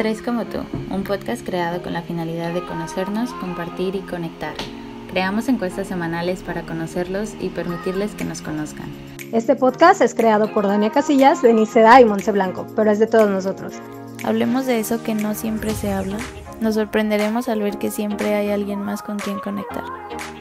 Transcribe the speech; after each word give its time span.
Tres 0.00 0.22
como 0.22 0.46
tú, 0.46 0.60
un 0.90 1.04
podcast 1.04 1.44
creado 1.44 1.82
con 1.82 1.92
la 1.92 2.00
finalidad 2.00 2.54
de 2.54 2.64
conocernos, 2.64 3.34
compartir 3.34 3.94
y 3.94 4.00
conectar. 4.00 4.54
Creamos 5.10 5.46
encuestas 5.46 5.88
semanales 5.88 6.42
para 6.42 6.62
conocerlos 6.62 7.34
y 7.38 7.50
permitirles 7.50 8.12
que 8.12 8.24
nos 8.24 8.40
conozcan. 8.40 8.88
Este 9.30 9.56
podcast 9.56 10.00
es 10.00 10.14
creado 10.14 10.54
por 10.54 10.66
Dania 10.66 10.88
Casillas, 10.88 11.42
Denise 11.42 11.72
Seda 11.72 12.00
y 12.00 12.06
Monse 12.06 12.32
Blanco, 12.32 12.66
pero 12.74 12.90
es 12.90 12.98
de 12.98 13.08
todos 13.08 13.28
nosotros. 13.28 13.74
Hablemos 14.24 14.64
de 14.64 14.80
eso 14.80 15.02
que 15.02 15.14
no 15.14 15.34
siempre 15.34 15.72
se 15.72 15.92
habla. 15.92 16.16
Nos 16.62 16.76
sorprenderemos 16.76 17.50
al 17.50 17.60
ver 17.60 17.76
que 17.76 17.90
siempre 17.90 18.34
hay 18.34 18.48
alguien 18.48 18.80
más 18.80 19.02
con 19.02 19.18
quien 19.18 19.38
conectar. 19.38 19.84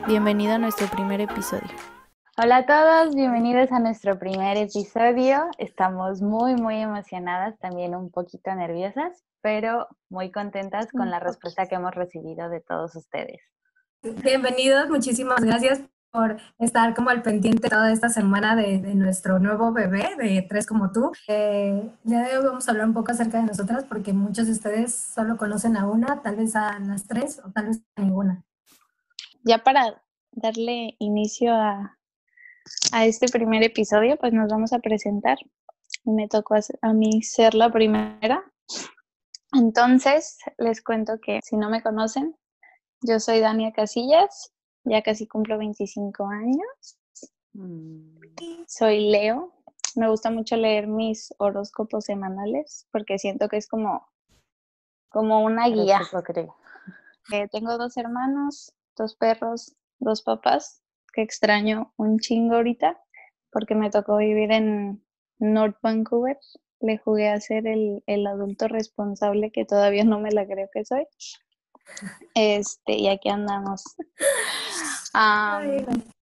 Bienvenido 0.07 0.53
a 0.53 0.57
nuestro 0.57 0.87
primer 0.87 1.19
episodio. 1.19 1.98
Hola 2.41 2.57
a 2.57 2.65
todos, 2.65 3.15
bienvenidos 3.15 3.69
a 3.73 3.79
nuestro 3.79 4.17
primer 4.17 4.55
episodio. 4.55 5.49
Estamos 5.57 6.21
muy, 6.21 6.55
muy 6.55 6.77
emocionadas, 6.77 7.59
también 7.59 7.93
un 7.95 8.11
poquito 8.11 8.55
nerviosas, 8.55 9.25
pero 9.41 9.89
muy 10.07 10.31
contentas 10.31 10.89
con 10.89 11.09
la 11.09 11.19
respuesta 11.19 11.65
que 11.65 11.75
hemos 11.75 11.93
recibido 11.93 12.47
de 12.47 12.61
todos 12.61 12.95
ustedes. 12.95 13.41
Bienvenidos, 14.23 14.87
muchísimas 14.89 15.43
gracias 15.43 15.81
por 16.11 16.37
estar 16.59 16.95
como 16.95 17.09
al 17.09 17.23
pendiente 17.23 17.67
toda 17.67 17.91
esta 17.91 18.07
semana 18.07 18.55
de, 18.55 18.77
nuestro 18.95 19.39
nuevo 19.39 19.73
bebé 19.73 20.15
de 20.17 20.41
Tres 20.47 20.65
como 20.65 20.93
tú. 20.93 21.11
Eh, 21.27 21.91
ya 22.05 22.25
de 22.25 22.37
hoy 22.37 22.45
vamos 22.45 22.65
a 22.65 22.71
hablar 22.71 22.87
un 22.87 22.93
poco 22.93 23.11
acerca 23.11 23.39
de 23.39 23.47
nosotras 23.47 23.83
porque 23.83 24.13
muchos 24.13 24.45
de 24.45 24.53
ustedes 24.53 24.95
solo 24.95 25.35
conocen 25.35 25.75
a 25.75 25.89
una, 25.89 26.21
tal 26.21 26.37
vez 26.37 26.55
a 26.55 26.79
las 26.79 27.05
tres 27.05 27.41
o 27.43 27.51
tal 27.51 27.65
vez 27.65 27.81
a 27.97 28.01
ninguna. 28.01 28.45
Ya 29.43 29.57
para 29.57 30.01
darle 30.31 30.95
inicio 30.99 31.53
a, 31.53 31.98
a 32.91 33.05
este 33.05 33.27
primer 33.27 33.63
episodio, 33.63 34.17
pues 34.17 34.33
nos 34.33 34.49
vamos 34.49 34.73
a 34.73 34.79
presentar. 34.79 35.37
Me 36.03 36.27
tocó 36.27 36.55
a 36.81 36.93
mí 36.93 37.21
ser 37.21 37.53
la 37.53 37.71
primera. 37.71 38.43
Entonces, 39.53 40.37
les 40.57 40.83
cuento 40.83 41.19
que 41.21 41.39
si 41.43 41.57
no 41.57 41.69
me 41.69 41.81
conocen, 41.81 42.35
yo 43.01 43.19
soy 43.19 43.39
Dania 43.39 43.71
Casillas, 43.71 44.51
ya 44.83 45.01
casi 45.01 45.27
cumplo 45.27 45.57
25 45.57 46.27
años. 46.27 46.97
Mm. 47.53 48.19
Soy 48.67 49.09
Leo. 49.09 49.53
Me 49.95 50.09
gusta 50.09 50.29
mucho 50.29 50.55
leer 50.55 50.87
mis 50.87 51.33
horóscopos 51.39 52.05
semanales 52.05 52.87
porque 52.91 53.17
siento 53.17 53.49
que 53.49 53.57
es 53.57 53.67
como, 53.67 54.07
como 55.09 55.43
una 55.43 55.67
guía. 55.67 56.01
Eh, 57.31 57.47
tengo 57.51 57.77
dos 57.77 57.97
hermanos, 57.97 58.73
dos 58.95 59.15
perros, 59.15 59.75
dos 59.99 60.21
papás 60.21 60.83
que 61.19 61.23
extraño 61.23 61.93
un 61.97 62.19
chingo 62.19 62.55
ahorita 62.55 62.97
porque 63.51 63.75
me 63.75 63.89
tocó 63.89 64.17
vivir 64.17 64.53
en 64.53 65.03
North 65.37 65.77
Vancouver. 65.81 66.37
Le 66.79 66.97
jugué 66.97 67.27
a 67.27 67.41
ser 67.41 67.67
el, 67.67 68.03
el 68.07 68.25
adulto 68.25 68.69
responsable 68.69 69.51
que 69.51 69.65
todavía 69.65 70.05
no 70.05 70.19
me 70.21 70.31
la 70.31 70.45
creo 70.45 70.69
que 70.71 70.85
soy. 70.85 71.05
Este, 72.35 72.93
y 72.93 73.09
aquí 73.09 73.27
andamos. 73.27 73.83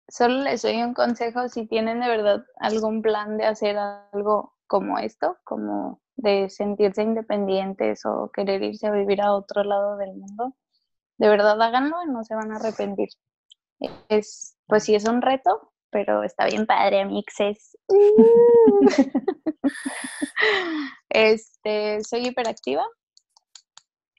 solo 0.07 0.43
les 0.43 0.61
doy 0.61 0.83
un 0.83 0.93
consejo 0.93 1.47
si 1.47 1.65
tienen 1.65 1.99
de 2.01 2.07
verdad 2.07 2.45
algún 2.57 3.01
plan 3.01 3.37
de 3.37 3.45
hacer 3.45 3.77
algo 3.77 4.53
como 4.67 4.99
esto, 4.99 5.37
como 5.43 6.01
de 6.17 6.49
sentirse 6.49 7.01
independientes 7.01 8.05
o 8.05 8.29
querer 8.31 8.61
irse 8.61 8.85
a 8.85 8.91
vivir 8.91 9.21
a 9.21 9.33
otro 9.33 9.63
lado 9.63 9.97
del 9.97 10.13
mundo, 10.15 10.55
de 11.17 11.29
verdad 11.29 11.59
háganlo 11.59 12.03
y 12.03 12.11
no 12.11 12.23
se 12.23 12.35
van 12.35 12.51
a 12.51 12.57
arrepentir. 12.57 13.09
Es, 14.09 14.52
pues 14.73 14.85
sí 14.85 14.95
es 14.95 15.07
un 15.07 15.21
reto, 15.21 15.71
pero 15.91 16.23
está 16.23 16.47
bien 16.47 16.65
padre, 16.65 17.01
amixes. 17.01 17.77
este, 21.09 22.03
soy 22.03 22.25
hiperactiva. 22.25 22.83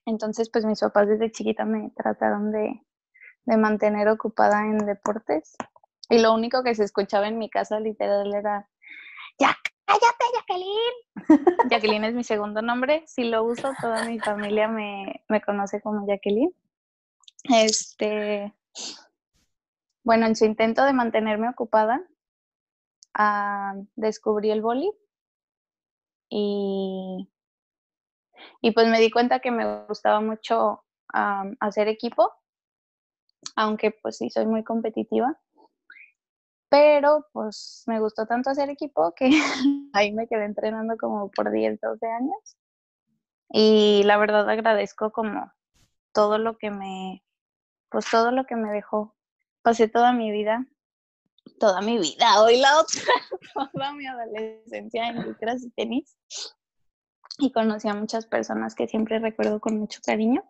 Entonces, 0.07 0.49
pues 0.53 0.65
mis 0.65 0.79
papás 0.79 1.09
desde 1.09 1.33
chiquita 1.33 1.65
me 1.65 1.91
trataron 1.97 2.53
de, 2.53 2.81
de 3.47 3.57
mantener 3.57 4.07
ocupada 4.07 4.61
en 4.61 4.79
deportes. 4.79 5.57
Y 6.09 6.21
lo 6.21 6.33
único 6.35 6.63
que 6.63 6.77
se 6.77 6.85
escuchaba 6.85 7.27
en 7.27 7.37
mi 7.37 7.51
casa 7.51 7.81
literal 7.81 8.33
era, 8.33 8.71
ya 9.41 9.57
cállate, 9.87 10.25
Jacqueline. 10.37 10.97
Jacqueline 11.69 12.05
es 12.05 12.15
mi 12.15 12.23
segundo 12.23 12.63
nombre. 12.63 13.03
Si 13.09 13.25
lo 13.25 13.43
uso, 13.43 13.73
toda 13.81 14.05
mi 14.05 14.21
familia 14.21 14.69
me, 14.69 15.25
me 15.29 15.43
conoce 15.43 15.81
como 15.81 16.07
Jacqueline. 16.07 16.55
Este, 17.43 18.55
bueno, 20.05 20.27
en 20.27 20.37
su 20.37 20.45
intento 20.45 20.85
de 20.85 20.93
mantenerme 20.93 21.49
ocupada, 21.49 22.07
ah, 23.15 23.75
descubrí 23.97 24.51
el 24.51 24.63
boli. 24.63 24.93
Y, 26.29 27.31
y 28.61 28.71
pues 28.73 28.89
me 28.89 29.01
di 29.01 29.11
cuenta 29.11 29.41
que 29.41 29.51
me 29.51 29.87
gustaba 29.87 30.21
mucho 30.21 30.85
hacer 31.61 31.89
equipo, 31.89 32.33
aunque 33.57 33.93
pues 33.93 34.17
sí 34.19 34.31
soy 34.31 34.47
muy 34.47 34.65
competitiva, 34.65 35.41
pero 36.69 37.27
pues 37.33 37.85
me 37.87 38.01
gustó 38.01 38.27
tanto 38.27 38.51
hacer 38.51 38.69
equipo 38.69 39.15
que 39.15 39.31
ahí 39.93 40.13
me 40.13 40.27
quedé 40.27 40.45
entrenando 40.45 40.97
como 40.99 41.31
por 41.31 41.51
10, 41.51 41.81
12 41.81 42.07
años. 42.07 42.57
Y 43.49 44.03
la 44.05 44.17
verdad 44.17 44.49
agradezco 44.51 45.13
como 45.13 45.53
todo 46.13 46.39
lo 46.39 46.59
que 46.59 46.71
me, 46.71 47.23
pues 47.91 48.11
todo 48.11 48.33
lo 48.33 48.45
que 48.45 48.57
me 48.57 48.73
dejó 48.73 49.15
pasé 49.65 49.89
toda 49.89 50.13
mi 50.13 50.31
vida, 50.31 50.67
toda 51.59 51.81
mi 51.81 51.99
vida, 51.99 52.43
hoy 52.43 52.59
la 52.59 52.79
otra, 52.79 53.01
toda 53.73 53.93
mi 53.95 54.07
adolescencia 54.07 55.09
en 55.09 55.27
licras 55.27 55.65
y 55.65 55.71
tenis. 55.71 56.17
Y 57.39 57.51
conocí 57.51 57.89
a 57.89 57.95
muchas 57.95 58.27
personas 58.27 58.75
que 58.77 58.87
siempre 58.87 59.19
recuerdo 59.19 59.59
con 59.61 59.79
mucho 59.79 60.01
cariño. 60.05 60.45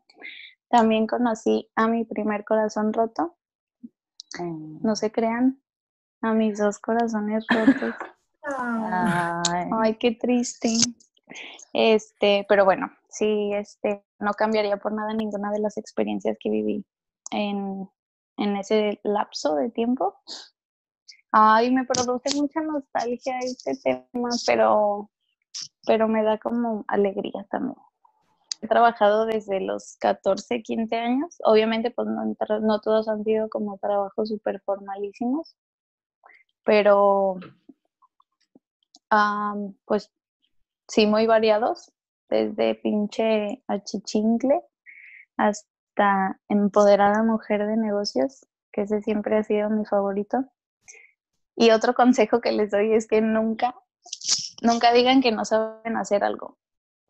También 0.69 1.07
conocí 1.07 1.71
a 1.77 1.87
mi 1.87 2.05
primer 2.05 2.45
corazón 2.45 2.93
roto. 2.93 3.37
No 4.39 4.97
se 4.97 5.13
crean, 5.13 5.63
a 6.21 6.35
mis 6.35 6.59
dos 6.59 6.79
corazones 6.81 7.47
rotos. 7.49 7.95
Ay. 8.43 9.71
Ay, 9.81 9.95
qué 9.95 10.11
triste. 10.11 10.71
Este, 11.73 12.45
pero 12.49 12.65
bueno, 12.65 12.91
sí, 13.09 13.53
este, 13.55 14.05
no 14.19 14.33
cambiaría 14.33 14.77
por 14.77 14.93
nada 14.93 15.15
ninguna 15.15 15.53
de 15.53 15.61
las 15.61 15.79
experiencias 15.79 16.37
que 16.39 16.51
viví 16.51 16.85
en, 17.31 17.89
en 18.37 18.56
ese 18.56 19.00
lapso 19.05 19.55
de 19.55 19.71
tiempo. 19.71 20.17
Ay, 21.31 21.71
me 21.71 21.84
produce 21.84 22.37
mucha 22.37 22.61
nostalgia 22.61 23.39
este 23.41 23.77
tema, 23.77 24.28
pero, 24.47 25.11
pero 25.87 26.09
me 26.09 26.22
da 26.22 26.39
como 26.39 26.84
alegría 26.89 27.47
también. 27.50 27.77
He 28.61 28.69
trabajado 28.69 29.27
desde 29.27 29.61
los 29.61 29.97
14, 29.99 30.62
15 30.62 30.97
años. 30.97 31.37
Obviamente, 31.45 31.91
pues 31.91 32.09
no, 32.09 32.34
no 32.61 32.81
todos 32.81 33.09
han 33.09 33.25
sido 33.25 33.49
como 33.49 33.78
trabajos 33.78 34.28
súper 34.28 34.61
formalísimos, 34.62 35.56
pero 36.65 37.39
pues 39.84 40.11
sí, 40.89 41.06
muy 41.06 41.27
variados, 41.27 41.93
desde 42.28 42.75
pinche 42.75 43.62
achichincle 43.69 44.61
hasta 45.37 45.74
empoderada 46.49 47.22
mujer 47.22 47.66
de 47.66 47.77
negocios, 47.77 48.47
que 48.72 48.82
ese 48.82 49.00
siempre 49.03 49.37
ha 49.37 49.43
sido 49.43 49.71
mi 49.71 49.84
favorito. 49.84 50.44
Y 51.56 51.71
otro 51.71 51.94
consejo 51.94 52.41
que 52.41 52.53
les 52.53 52.71
doy 52.71 52.94
es 52.94 53.06
que 53.06 53.21
nunca, 53.21 53.75
nunca 54.62 54.93
digan 54.93 55.22
que 55.22 55.33
no 55.33 55.44
saben 55.44 55.97
hacer 55.97 56.25
algo. 56.25 56.59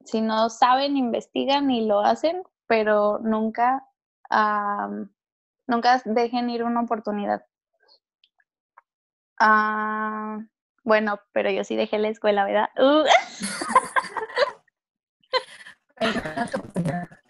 Si 0.05 0.21
no 0.21 0.51
saben, 0.51 0.97
investigan 0.97 1.71
y 1.71 1.87
lo 1.87 2.01
hacen, 2.01 2.43
pero 2.67 3.19
nunca, 3.21 3.87
nunca 5.67 6.03
dejen 6.05 6.51
ir 6.51 6.65
una 6.65 6.83
oportunidad. 6.83 7.47
Ah, 9.41 10.39
bueno, 10.85 11.19
pero 11.33 11.51
yo 11.51 11.65
sí 11.65 11.77
dejé 11.77 11.99
la 11.99 12.09
escuela, 12.09 12.45
¿verdad? 12.45 12.69
Uh. 12.77 13.05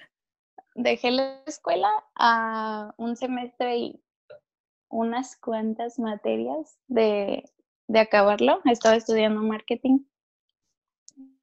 dejé 0.74 1.10
la 1.10 1.42
escuela 1.46 1.90
a 2.16 2.94
un 2.96 3.16
semestre 3.16 3.76
y 3.76 4.04
unas 4.88 5.36
cuantas 5.36 5.98
materias 5.98 6.78
de, 6.88 7.44
acabarlo. 7.94 8.60
Estaba 8.64 8.96
estudiando 8.96 9.40
marketing. 9.42 10.00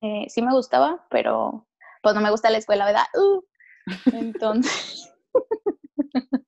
Eh, 0.02 0.26
sí 0.30 0.42
me 0.42 0.54
gustaba, 0.54 1.06
pero 1.10 1.68
pues 2.02 2.16
no 2.16 2.22
me 2.22 2.32
gusta 2.32 2.50
la 2.50 2.58
escuela, 2.58 2.86
¿verdad? 2.86 3.06
Uh. 3.16 3.44
entonces, 4.14 5.14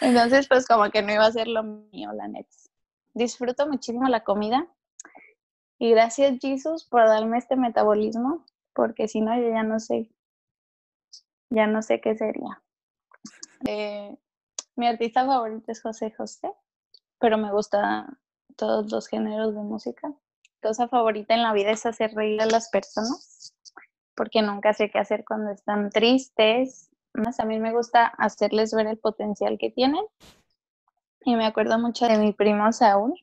entonces 0.00 0.48
pues 0.48 0.66
como 0.66 0.90
que 0.90 1.02
no 1.02 1.12
iba 1.12 1.26
a 1.26 1.32
ser 1.32 1.48
lo 1.48 1.62
mío, 1.62 2.12
la 2.12 2.28
net. 2.28 2.46
Disfruto 3.14 3.66
muchísimo 3.68 4.08
la 4.08 4.24
comida 4.24 4.66
y 5.78 5.90
gracias 5.90 6.38
Jesus 6.40 6.84
por 6.84 7.06
darme 7.06 7.38
este 7.38 7.56
metabolismo, 7.56 8.44
porque 8.72 9.06
si 9.06 9.20
no 9.20 9.36
yo 9.36 9.48
ya 9.50 9.62
no 9.62 9.78
sé 9.78 10.10
ya 11.54 11.66
no 11.66 11.82
sé 11.82 12.00
qué 12.00 12.16
sería. 12.16 12.62
Eh, 13.66 14.16
mi 14.76 14.86
artista 14.86 15.24
favorito 15.24 15.70
es 15.70 15.80
José 15.80 16.12
José, 16.12 16.52
pero 17.18 17.38
me 17.38 17.52
gusta 17.52 18.18
todos 18.56 18.90
los 18.90 19.06
géneros 19.06 19.54
de 19.54 19.60
música. 19.60 20.08
Mi 20.08 20.60
cosa 20.60 20.88
favorita 20.88 21.34
en 21.34 21.42
la 21.42 21.52
vida 21.52 21.70
es 21.70 21.86
hacer 21.86 22.12
reír 22.14 22.40
a 22.42 22.46
las 22.46 22.68
personas. 22.70 23.52
porque 24.16 24.42
nunca 24.42 24.72
sé 24.72 24.90
qué 24.90 24.98
hacer 25.00 25.24
cuando 25.24 25.50
están 25.50 25.90
tristes. 25.90 26.88
Más 27.14 27.40
a 27.40 27.44
mí 27.44 27.58
me 27.58 27.72
gusta 27.72 28.06
hacerles 28.06 28.72
ver 28.72 28.86
el 28.86 28.98
potencial 28.98 29.58
que 29.58 29.70
tienen. 29.70 30.04
Y 31.22 31.34
me 31.34 31.46
acuerdo 31.46 31.78
mucho 31.80 32.06
de 32.06 32.18
mi 32.18 32.32
primo 32.32 32.70
Saúl. 32.72 33.14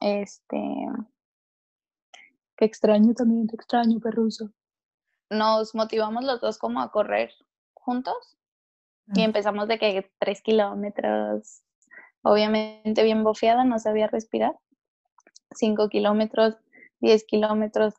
Este, 0.00 0.58
que 2.56 2.64
extraño 2.64 3.12
también, 3.12 3.46
te 3.48 3.56
extraño, 3.56 4.00
perruso. 4.00 4.50
Nos 5.28 5.74
motivamos 5.74 6.24
los 6.24 6.40
dos 6.40 6.56
como 6.58 6.80
a 6.80 6.90
correr 6.90 7.32
juntos 7.84 8.36
y 9.14 9.22
ah. 9.22 9.24
empezamos 9.24 9.68
de 9.68 9.78
que 9.78 10.10
tres 10.18 10.42
kilómetros, 10.42 11.62
obviamente 12.22 13.02
bien 13.02 13.22
bofeada, 13.22 13.64
no 13.64 13.78
sabía 13.78 14.06
respirar, 14.06 14.56
cinco 15.50 15.88
kilómetros, 15.88 16.56
diez 17.00 17.24
kilómetros. 17.24 17.94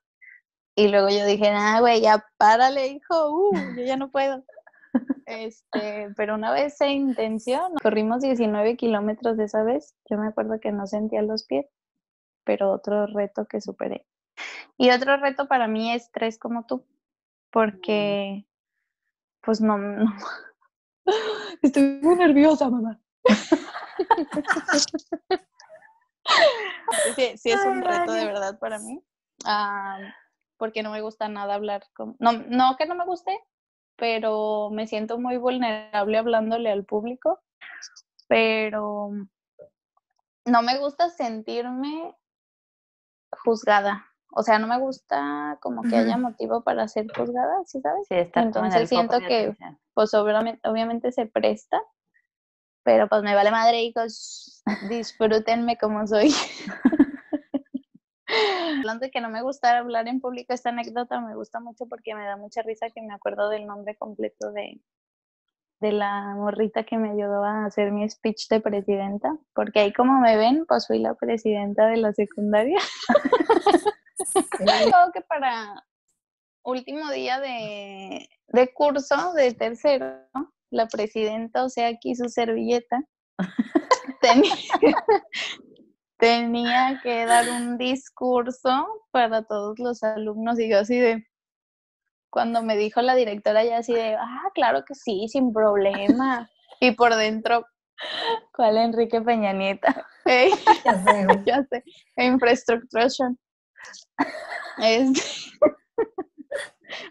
Y 0.75 0.89
luego 0.89 1.09
yo 1.09 1.25
dije, 1.25 1.49
ah, 1.53 1.79
güey, 1.79 2.01
ya 2.01 2.25
párale, 2.37 2.87
hijo, 2.87 3.29
uh, 3.31 3.55
yo 3.77 3.83
ya 3.83 3.97
no 3.97 4.11
puedo. 4.11 4.43
Este, 5.25 6.13
pero 6.15 6.35
una 6.35 6.51
vez 6.51 6.77
se 6.77 6.87
intenció, 6.89 7.69
corrimos 7.81 8.21
19 8.21 8.77
kilómetros 8.77 9.37
de 9.37 9.45
esa 9.45 9.63
vez. 9.63 9.95
Yo 10.09 10.17
me 10.17 10.27
acuerdo 10.27 10.59
que 10.59 10.71
no 10.71 10.87
sentía 10.87 11.21
los 11.21 11.45
pies, 11.45 11.65
pero 12.43 12.71
otro 12.71 13.07
reto 13.07 13.45
que 13.45 13.59
superé. 13.59 14.05
Y 14.77 14.91
otro 14.91 15.17
reto 15.17 15.47
para 15.47 15.67
mí 15.67 15.93
es 15.93 16.11
tres 16.11 16.37
como 16.37 16.65
tú, 16.65 16.85
porque 17.51 18.45
pues 19.45 19.61
no, 19.61 19.77
no. 19.77 20.05
Estoy 21.61 21.99
muy 22.01 22.15
nerviosa, 22.15 22.69
mamá. 22.69 22.99
sí, 27.15 27.37
sí, 27.37 27.51
es 27.51 27.65
un 27.65 27.81
reto 27.81 28.11
de 28.11 28.25
verdad 28.25 28.59
para 28.59 28.79
mí, 28.79 29.01
ah, 29.45 29.99
porque 30.57 30.83
no 30.83 30.91
me 30.91 31.01
gusta 31.01 31.27
nada 31.29 31.55
hablar 31.55 31.83
con... 31.93 32.15
No, 32.19 32.33
no 32.33 32.75
que 32.77 32.85
no 32.85 32.95
me 32.95 33.05
guste, 33.05 33.39
pero 33.95 34.69
me 34.71 34.87
siento 34.87 35.17
muy 35.17 35.37
vulnerable 35.37 36.17
hablándole 36.17 36.71
al 36.71 36.85
público, 36.85 37.41
pero 38.27 39.11
no 40.45 40.61
me 40.61 40.77
gusta 40.77 41.09
sentirme 41.09 42.15
juzgada. 43.43 44.05
O 44.31 44.43
sea, 44.43 44.59
no 44.59 44.67
me 44.67 44.79
gusta 44.79 45.57
como 45.61 45.81
que 45.83 45.95
haya 45.95 46.17
motivo 46.17 46.61
para 46.61 46.87
ser 46.87 47.07
juzgada, 47.15 47.63
¿sí 47.65 47.79
sabes? 47.79 48.07
Sí, 48.07 48.15
está 48.15 48.41
Entonces 48.41 48.89
siento 48.89 49.17
que, 49.19 49.55
pues 49.93 50.13
obviamente, 50.13 50.67
obviamente 50.67 51.11
se 51.11 51.25
presta, 51.25 51.81
pero 52.83 53.07
pues 53.07 53.23
me 53.23 53.33
vale 53.33 53.51
madre, 53.51 53.83
hijos, 53.83 54.61
disfrútenme 54.89 55.77
como 55.77 56.05
soy. 56.05 56.33
Hablando 58.77 59.05
de 59.05 59.11
que 59.11 59.21
no 59.21 59.29
me 59.29 59.41
gusta 59.41 59.77
hablar 59.77 60.07
en 60.07 60.19
público, 60.19 60.53
esta 60.53 60.69
anécdota 60.69 61.21
me 61.21 61.35
gusta 61.35 61.59
mucho 61.59 61.85
porque 61.87 62.15
me 62.15 62.25
da 62.25 62.35
mucha 62.37 62.61
risa 62.61 62.89
que 62.89 63.01
me 63.01 63.13
acuerdo 63.13 63.49
del 63.49 63.65
nombre 63.65 63.95
completo 63.95 64.51
de, 64.51 64.81
de 65.79 65.91
la 65.91 66.33
morrita 66.35 66.83
que 66.83 66.97
me 66.97 67.11
ayudó 67.11 67.43
a 67.43 67.65
hacer 67.65 67.91
mi 67.91 68.09
speech 68.09 68.47
de 68.49 68.59
presidenta, 68.59 69.37
porque 69.53 69.79
ahí 69.79 69.93
como 69.93 70.19
me 70.19 70.37
ven, 70.37 70.65
pues 70.67 70.87
fui 70.87 70.99
la 70.99 71.13
presidenta 71.13 71.87
de 71.87 71.97
la 71.97 72.13
secundaria. 72.13 72.77
Creo 74.57 75.11
que 75.13 75.21
para 75.21 75.83
último 76.63 77.11
día 77.11 77.39
de, 77.39 78.27
de 78.47 78.73
curso 78.73 79.33
de 79.33 79.53
tercero, 79.53 80.19
la 80.71 80.87
presidenta, 80.87 81.63
o 81.63 81.69
sea, 81.69 81.87
aquí 81.87 82.15
su 82.15 82.29
servilleta, 82.29 83.01
tenía, 84.21 84.55
tenía 86.17 86.99
que 87.03 87.25
dar 87.25 87.49
un 87.49 87.77
discurso 87.77 88.87
para 89.11 89.43
todos 89.43 89.77
los 89.79 90.03
alumnos 90.03 90.59
y 90.59 90.69
yo 90.69 90.79
así 90.79 90.97
de, 90.97 91.25
cuando 92.29 92.63
me 92.63 92.75
dijo 92.75 93.01
la 93.01 93.15
directora 93.15 93.63
ya 93.63 93.77
así 93.77 93.93
de, 93.93 94.15
ah, 94.15 94.51
claro 94.53 94.83
que 94.85 94.93
sí, 94.93 95.27
sin 95.29 95.53
problema. 95.53 96.49
Y 96.81 96.91
por 96.91 97.15
dentro, 97.15 97.65
¿cuál 98.53 98.77
Enrique 98.77 99.21
Peña 99.21 99.53
Nieta? 99.53 100.05
ya 100.25 101.03
sé, 101.03 101.27
ya 101.45 101.63
sé, 101.63 101.83
infrastructure. 102.17 103.07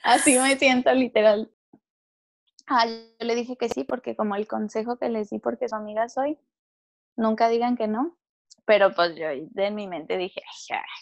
Así 0.03 0.39
me 0.39 0.57
siento 0.57 0.93
literal. 0.93 1.51
Ah, 2.67 2.87
yo 2.87 3.27
le 3.27 3.35
dije 3.35 3.57
que 3.57 3.69
sí, 3.69 3.85
porque 3.85 4.17
como 4.17 4.37
el 4.37 4.49
consejo 4.49 4.97
que 4.99 5.09
les 5.09 5.31
di 5.31 5.39
porque 5.39 5.69
su 5.69 5.75
amiga 5.75 6.09
soy, 6.09 6.39
nunca 7.17 7.49
digan 7.49 7.77
que 7.77 7.89
no. 7.89 8.17
Pero 8.67 8.95
pues 8.95 9.15
yo 9.17 9.27
de 9.29 9.71
mi 9.71 9.87
mente 9.87 10.17
dije, 10.17 10.41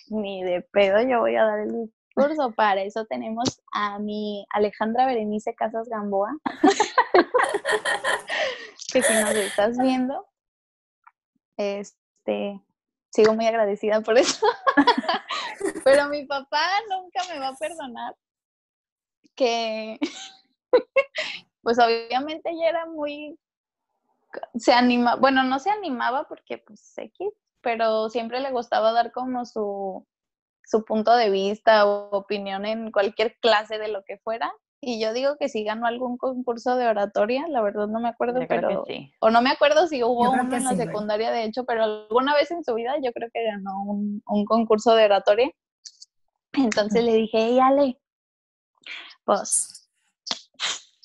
ni 0.09 0.43
de 0.43 0.63
pedo 0.63 1.01
yo 1.03 1.21
voy 1.21 1.37
a 1.37 1.45
dar 1.45 1.61
el 1.61 1.91
discurso. 2.17 2.53
Para 2.53 2.83
eso 2.83 3.05
tenemos 3.07 3.63
a 3.73 4.01
mi 4.01 4.45
Alejandra 4.51 5.07
Berenice 5.07 5.55
Casas 5.55 5.89
Gamboa, 5.89 6.37
que 8.93 9.03
si 9.03 9.15
nos 9.15 9.31
estás 9.31 9.79
viendo, 9.79 10.27
este, 11.57 12.61
sigo 13.11 13.35
muy 13.35 13.47
agradecida 13.47 14.01
por 14.01 14.19
eso. 14.19 14.45
Pero 15.85 16.09
mi 16.09 16.27
papá 16.27 16.67
nunca 16.89 17.21
me 17.33 17.39
va 17.39 17.49
a 17.49 17.57
perdonar 17.57 18.15
que, 19.35 19.99
pues 21.63 21.79
obviamente 21.79 22.51
ella 22.51 22.69
era 22.69 22.87
muy, 22.87 23.39
se 24.55 24.73
anima, 24.73 25.17
bueno, 25.17 25.43
no 25.45 25.59
se 25.59 25.71
animaba 25.71 26.29
porque 26.29 26.59
pues 26.59 26.93
X, 26.97 27.29
pero 27.61 28.09
siempre 28.11 28.41
le 28.41 28.51
gustaba 28.51 28.93
dar 28.93 29.13
como 29.13 29.45
su, 29.45 30.07
su 30.65 30.85
punto 30.85 31.15
de 31.15 31.31
vista 31.31 31.87
o 31.87 32.11
opinión 32.17 32.67
en 32.67 32.91
cualquier 32.91 33.37
clase 33.41 33.79
de 33.79 33.89
lo 33.89 34.05
que 34.05 34.19
fuera. 34.19 34.53
Y 34.85 35.01
yo 35.01 35.13
digo 35.13 35.37
que 35.39 35.49
si 35.49 35.63
ganó 35.63 35.87
algún 35.87 36.19
concurso 36.19 36.75
de 36.75 36.89
oratoria, 36.89 37.47
la 37.47 37.63
verdad 37.63 37.87
no 37.87 38.01
me 38.01 38.09
acuerdo, 38.09 38.41
pero 38.49 38.85
o 39.21 39.31
no 39.31 39.41
me 39.41 39.51
acuerdo 39.51 39.87
si 39.87 40.03
hubo 40.03 40.29
uno 40.29 40.43
en 40.43 40.65
la 40.65 40.75
secundaria 40.75 41.31
de 41.31 41.45
hecho, 41.45 41.65
pero 41.65 41.85
alguna 41.85 42.35
vez 42.35 42.51
en 42.51 42.65
su 42.65 42.75
vida 42.75 42.97
yo 43.01 43.13
creo 43.13 43.29
que 43.33 43.45
ganó 43.45 43.81
un, 43.85 44.21
un 44.27 44.45
concurso 44.45 44.97
de 44.97 45.05
oratoria. 45.05 45.49
Entonces 46.55 47.05
le 47.05 47.15
dije, 47.15 47.39
hey 47.39 47.61
Ale, 47.61 47.97
pues, 49.25 49.89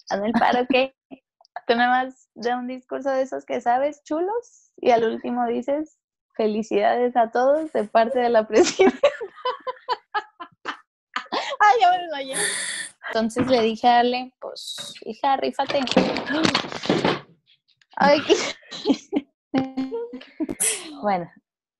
haz 0.09 0.24
el 0.24 0.31
paro 0.31 0.65
que 0.68 0.95
tú 1.68 1.75
nada 1.75 2.06
más 2.06 2.29
de 2.33 2.56
un 2.56 2.65
discurso 2.65 3.12
de 3.12 3.21
esos 3.21 3.45
que 3.45 3.62
sabes, 3.62 4.01
chulos, 4.03 4.71
y 4.77 4.89
al 4.89 5.03
último 5.03 5.45
dices, 5.45 6.00
felicidades 6.35 7.15
a 7.15 7.29
todos 7.29 7.71
de 7.74 7.83
parte 7.83 8.18
de 8.18 8.29
la 8.29 8.47
presidenta. 8.47 8.97
Ay, 11.59 11.75
ya 11.79 11.91
me 11.91 12.07
lo 12.07 12.15
Entonces 13.07 13.48
le 13.48 13.62
dije 13.62 13.88
a 13.88 14.00
Ale, 14.00 14.33
pues, 14.39 14.94
hija, 15.06 15.38
rífate. 15.38 15.79
Ay, 17.96 18.20
bueno, 21.01 21.29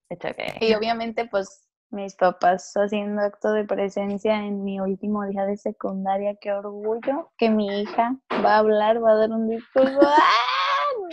it's 0.10 0.25
okay. 0.25 0.58
Y 0.62 0.74
obviamente, 0.74 1.25
pues, 1.25 1.68
mis 1.90 2.16
papás 2.16 2.74
haciendo 2.75 3.22
acto 3.22 3.52
de 3.52 3.63
presencia 3.63 4.38
en 4.38 4.63
mi 4.63 4.80
último 4.80 5.25
día 5.25 5.46
de 5.46 5.58
secundaria, 5.58 6.36
qué 6.42 6.52
orgullo 6.52 7.32
que 7.38 7.50
mi 7.50 7.82
hija 7.82 8.18
va 8.44 8.56
a 8.56 8.58
hablar, 8.60 9.04
va 9.04 9.12
a 9.12 9.16
dar 9.16 9.32
un 9.32 9.48
discurso. 9.48 10.00
¡Ah! 10.02 10.48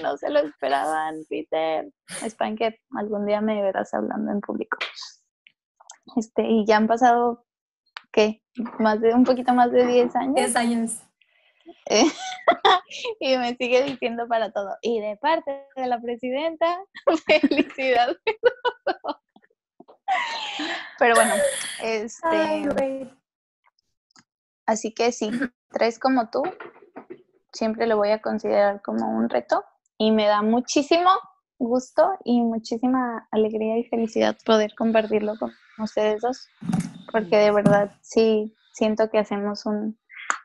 No 0.02 0.16
se 0.16 0.30
lo 0.30 0.40
esperaban, 0.40 1.16
Peter. 1.28 1.88
Spanker, 2.28 2.76
algún 2.96 3.26
día 3.26 3.40
me 3.40 3.62
verás 3.62 3.94
hablando 3.94 4.32
en 4.32 4.40
público. 4.40 4.78
Este, 6.16 6.42
y 6.42 6.66
ya 6.66 6.76
han 6.76 6.86
pasado, 6.86 7.46
¿qué? 8.14 8.42
Más 8.78 9.00
de, 9.00 9.12
un 9.12 9.24
poquito 9.24 9.52
más 9.52 9.70
de 9.72 9.86
10 9.86 10.16
años. 10.16 10.34
10 10.36 10.56
años. 10.56 11.02
y 13.20 13.36
me 13.36 13.56
sigue 13.56 13.82
diciendo 13.82 14.26
para 14.28 14.52
todo. 14.52 14.76
Y 14.80 15.00
de 15.00 15.16
parte 15.16 15.66
de 15.76 15.86
la 15.86 16.00
presidenta, 16.00 16.78
felicidades. 17.26 18.16
Pero 20.98 21.14
bueno, 21.16 21.34
este. 21.82 23.10
así 24.64 24.94
que 24.94 25.10
sí, 25.10 25.30
tres 25.70 25.98
como 25.98 26.30
tú, 26.30 26.42
siempre 27.52 27.86
lo 27.86 27.96
voy 27.96 28.10
a 28.10 28.22
considerar 28.22 28.80
como 28.82 29.08
un 29.10 29.28
reto 29.28 29.64
y 29.98 30.12
me 30.12 30.26
da 30.26 30.42
muchísimo 30.42 31.10
gusto 31.58 32.16
y 32.24 32.42
muchísima 32.42 33.26
alegría 33.32 33.78
y 33.78 33.84
felicidad 33.84 34.36
poder 34.44 34.74
compartirlo 34.76 35.36
con 35.38 35.52
ustedes 35.78 36.20
dos, 36.20 36.48
porque 37.14 37.36
de 37.36 37.52
verdad 37.52 37.92
sí 38.02 38.52
siento 38.72 39.08
que 39.08 39.20
hacemos 39.20 39.66
un 39.66 39.96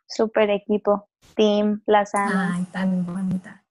super 0.07 0.51
equipo, 0.51 1.09
Team 1.35 1.81
Plaza. 1.83 2.27
Ay, 2.53 2.63
tan 2.65 3.03
bonita. 3.07 3.65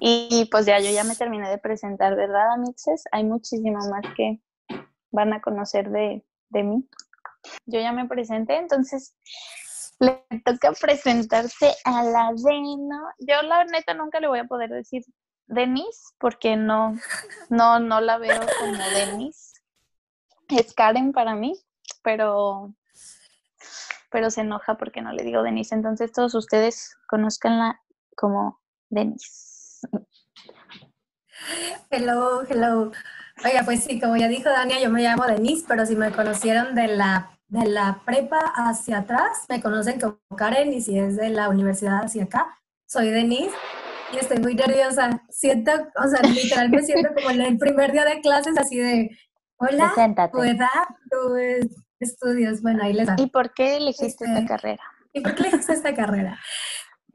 Y, 0.00 0.48
pues 0.50 0.64
ya 0.64 0.80
yo 0.80 0.90
ya 0.90 1.04
me 1.04 1.14
terminé 1.14 1.50
de 1.50 1.58
presentar, 1.58 2.16
¿verdad, 2.16 2.54
Amixes? 2.54 3.04
Hay 3.12 3.24
muchísimo 3.24 3.78
más 3.90 4.02
que, 4.16 4.40
van 5.10 5.34
a 5.34 5.42
conocer 5.42 5.90
de, 5.90 6.24
mí. 6.50 6.88
Yo 7.66 7.78
ya 7.78 7.92
me 7.92 8.08
presenté, 8.08 8.56
entonces 8.56 9.14
le 10.00 10.24
toca 10.46 10.72
presentarse 10.80 11.74
a 11.84 12.02
la 12.02 12.32
Deno. 12.34 13.02
Yo 13.18 13.42
la 13.42 13.66
neta 13.66 13.92
nunca 13.92 14.18
le 14.18 14.28
voy 14.28 14.38
a 14.38 14.44
poder 14.44 14.70
decir 14.70 15.04
Denise 15.46 16.14
porque 16.18 16.56
no, 16.56 16.96
no, 17.50 17.78
no 17.80 18.00
la 18.00 18.16
veo 18.16 18.40
como 18.58 18.82
Denise. 18.94 19.60
Es 20.48 20.72
Karen 20.72 21.12
para 21.12 21.34
mí, 21.34 21.54
pero 22.06 22.72
pero 24.12 24.30
se 24.30 24.42
enoja 24.42 24.76
porque 24.78 25.02
no 25.02 25.12
le 25.12 25.24
digo 25.24 25.42
Denise. 25.42 25.74
Entonces 25.74 26.12
todos 26.12 26.36
ustedes 26.36 26.96
conozcanla 27.08 27.82
como 28.16 28.60
Denise. 28.88 29.88
Hello, 31.90 32.42
hello. 32.48 32.92
Oiga, 33.44 33.62
pues 33.64 33.82
sí, 33.82 34.00
como 34.00 34.16
ya 34.16 34.28
dijo 34.28 34.48
Dania, 34.48 34.80
yo 34.80 34.88
me 34.88 35.02
llamo 35.02 35.26
Denise, 35.26 35.64
pero 35.66 35.84
si 35.84 35.96
me 35.96 36.12
conocieron 36.12 36.76
de 36.76 36.86
la, 36.86 37.36
de 37.48 37.66
la 37.66 38.00
prepa 38.06 38.38
hacia 38.54 38.98
atrás, 38.98 39.44
me 39.48 39.60
conocen 39.60 40.00
como 40.00 40.18
Karen, 40.36 40.72
y 40.72 40.80
si 40.80 40.98
es 40.98 41.16
de 41.16 41.30
la 41.30 41.48
universidad 41.48 42.04
hacia 42.04 42.24
acá, 42.24 42.56
soy 42.86 43.10
Denise. 43.10 43.54
Y 44.12 44.18
estoy 44.18 44.38
muy 44.38 44.54
nerviosa. 44.54 45.22
Siento, 45.28 45.72
o 45.72 46.08
sea, 46.08 46.22
literal 46.22 46.70
me 46.70 46.82
siento 46.82 47.12
como 47.14 47.30
en 47.30 47.40
el 47.42 47.58
primer 47.58 47.90
día 47.90 48.04
de 48.04 48.20
clases, 48.20 48.56
así 48.56 48.78
de, 48.78 49.10
hola, 49.56 49.92
tu 50.32 50.42
edad, 50.42 50.86
tu 51.10 51.36
estudios. 52.00 52.62
Bueno, 52.62 52.84
ahí 52.84 52.92
les. 52.92 53.08
¿Y 53.18 53.26
por 53.26 53.52
qué 53.54 53.76
elegiste 53.76 54.24
esta 54.24 54.38
este, 54.38 54.46
carrera? 54.46 54.82
¿Y 55.12 55.20
por 55.20 55.34
qué 55.34 55.42
elegiste 55.42 55.72
esta 55.72 55.94
carrera? 55.94 56.38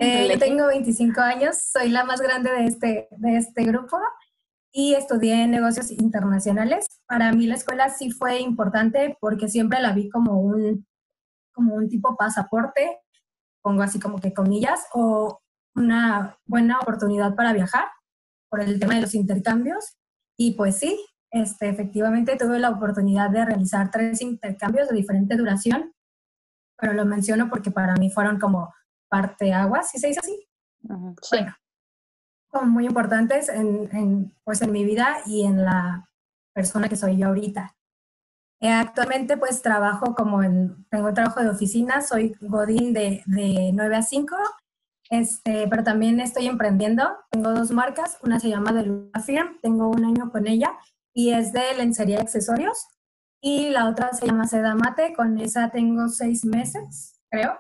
Eh, 0.04 0.36
tengo 0.40 0.66
25 0.66 1.22
años, 1.22 1.58
soy 1.62 1.90
la 1.90 2.04
más 2.04 2.22
grande 2.22 2.50
de 2.50 2.66
este, 2.66 3.08
de 3.12 3.38
este 3.38 3.64
grupo 3.66 4.00
y 4.72 4.96
estudié 4.96 5.48
negocios 5.48 5.92
internacionales. 5.92 7.02
Para 7.06 7.32
mí 7.34 7.46
la 7.46 7.54
escuela 7.54 7.90
sí 7.90 8.10
fue 8.10 8.40
importante 8.40 9.16
porque 9.20 9.48
siempre 9.48 9.80
la 9.80 9.94
vi 9.94 10.10
como 10.10 10.40
un, 10.40 10.88
como 11.54 11.76
un 11.76 11.88
tipo 11.88 12.16
pasaporte, 12.18 13.00
pongo 13.62 13.84
así 13.84 14.00
como 14.00 14.20
que 14.20 14.34
comillas, 14.34 14.88
o 14.94 15.40
una 15.76 16.40
buena 16.46 16.80
oportunidad 16.80 17.36
para 17.36 17.54
viajar 17.54 17.86
por 18.50 18.62
el 18.62 18.80
tema 18.80 18.96
de 18.96 19.02
los 19.02 19.14
intercambios. 19.14 19.98
Y 20.38 20.54
pues 20.56 20.78
sí, 20.78 21.06
este, 21.32 21.70
efectivamente 21.70 22.36
tuve 22.36 22.60
la 22.60 22.70
oportunidad 22.70 23.30
de 23.30 23.46
realizar 23.46 23.90
tres 23.90 24.22
intercambios 24.22 24.90
de 24.90 24.96
diferente 24.96 25.38
duración, 25.38 25.94
pero 26.78 26.94
lo 26.94 27.06
menciono 27.06 27.50
porque 27.50 27.72
para 27.72 27.96
mí 27.96 28.10
fueron 28.10 28.40
como 28.40 28.74
parte 29.08 29.54
aguas, 29.54 29.90
si 29.90 30.00
se 30.00 30.08
dice 30.08 30.20
así. 30.20 30.48
sí. 31.22 31.38
Bueno, 32.52 32.68
muy 32.68 32.86
importantes 32.86 33.48
en, 33.48 33.90
en, 33.96 34.36
pues 34.44 34.62
en 34.62 34.74
mi 34.74 34.84
vida 34.84 35.20
y 35.26 35.44
en 35.44 35.64
la 35.64 36.10
persona 36.54 36.90
que 36.90 36.98
soy 36.98 37.18
yo 37.18 37.28
ahorita. 37.28 37.78
Eh, 38.60 38.70
actualmente 38.70 39.38
pues 39.38 39.62
trabajo 39.62 40.14
como 40.14 40.44
en, 40.44 40.86
tengo 40.90 41.14
trabajo 41.14 41.40
de 41.42 41.50
oficina, 41.50 42.02
soy 42.02 42.36
godín 42.42 42.94
de, 42.94 43.24
de 43.26 43.72
9 43.74 43.96
a 43.96 44.02
5, 44.02 44.36
este, 45.10 45.68
pero 45.70 45.84
también 45.84 46.20
estoy 46.20 46.48
emprendiendo. 46.48 47.10
Tengo 47.30 47.52
dos 47.54 47.72
marcas, 47.72 48.18
una 48.22 48.38
se 48.40 48.50
llama 48.50 48.74
The 48.74 49.22
Firm, 49.22 49.60
tengo 49.62 49.88
un 49.88 50.04
año 50.04 50.30
con 50.30 50.46
ella 50.46 50.78
y 51.14 51.32
es 51.32 51.54
de 51.54 51.74
lencería 51.78 52.18
y 52.18 52.22
accesorios. 52.22 52.88
Y 53.42 53.70
la 53.70 53.90
otra 53.90 54.14
se 54.14 54.28
llama 54.28 54.48
Seda 54.48 54.76
Mate, 54.76 55.14
con 55.14 55.40
esa 55.40 55.70
tengo 55.72 56.10
seis 56.10 56.46
meses, 56.46 57.20
creo 57.30 57.58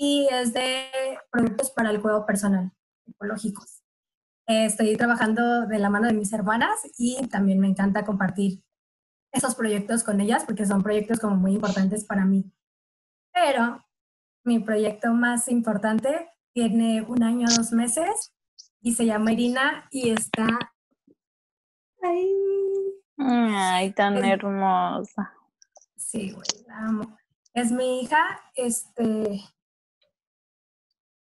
y 0.00 0.26
es 0.32 0.54
de 0.54 0.88
productos 1.30 1.70
para 1.70 1.90
el 1.90 2.00
juego 2.00 2.24
personal, 2.24 2.72
ecológicos. 3.06 3.82
estoy 4.46 4.96
trabajando 4.96 5.66
de 5.66 5.78
la 5.78 5.90
mano 5.90 6.06
de 6.06 6.14
mis 6.14 6.32
hermanas 6.32 6.80
y 6.96 7.28
también 7.28 7.60
me 7.60 7.68
encanta 7.68 8.06
compartir 8.06 8.64
esos 9.30 9.54
proyectos 9.54 10.02
con 10.02 10.22
ellas 10.22 10.44
porque 10.46 10.64
son 10.64 10.82
proyectos 10.82 11.20
como 11.20 11.36
muy 11.36 11.52
importantes 11.52 12.06
para 12.06 12.24
mí. 12.24 12.50
Pero 13.34 13.84
mi 14.42 14.58
proyecto 14.58 15.12
más 15.12 15.48
importante 15.48 16.30
tiene 16.54 17.02
un 17.02 17.22
año, 17.22 17.46
dos 17.54 17.70
meses 17.72 18.32
y 18.80 18.94
se 18.94 19.04
llama 19.04 19.34
Irina 19.34 19.86
y 19.90 20.10
está 20.10 20.46
ahí. 22.02 23.00
Ay, 23.18 23.92
tan 23.92 24.24
hermosa. 24.24 25.32
Sí, 25.96 26.32
güey, 26.32 26.66
la 26.66 26.78
amo. 26.78 27.18
Es 27.54 27.70
mi 27.70 28.02
hija, 28.02 28.40
este, 28.54 29.42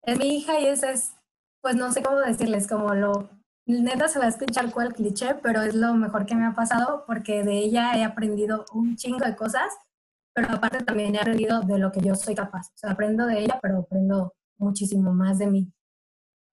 es 0.03 0.19
mi 0.19 0.37
hija 0.37 0.61
y 0.61 0.67
esa 0.67 0.93
es, 0.93 1.13
pues 1.61 1.77
no 1.77 1.93
sé 1.93 2.03
cómo 2.03 2.19
decirles, 2.19 2.69
como 2.69 2.95
lo, 2.95 3.31
neta 3.67 4.09
se 4.09 4.19
va 4.19 4.27
a 4.27 4.29
escuchar 4.29 4.71
cual 4.73 4.95
cliché, 4.95 5.35
pero 5.37 5.63
es 5.63 5.75
lo 5.75 5.95
mejor 5.95 6.27
que 6.27 6.35
me 6.35 6.47
ha 6.47 6.55
pasado 6.55 7.05
porque 7.07 7.43
de 7.45 7.59
ella 7.59 7.95
he 7.97 8.05
aprendido 8.05 8.65
un 8.73 8.97
chingo 8.97 9.25
de 9.25 9.37
cosas, 9.37 9.73
pero 10.35 10.53
aparte 10.53 10.85
también 10.85 11.15
he 11.15 11.21
aprendido 11.21 11.61
de 11.61 11.79
lo 11.79 11.93
que 11.93 12.01
yo 12.01 12.15
soy 12.15 12.35
capaz. 12.35 12.69
O 12.75 12.79
sea, 12.79 12.93
aprendo 12.93 13.27
de 13.27 13.41
ella, 13.41 13.59
pero 13.63 13.79
aprendo 13.81 14.35
muchísimo 14.59 15.13
más 15.13 15.39
de 15.39 15.47
mí. 15.47 15.73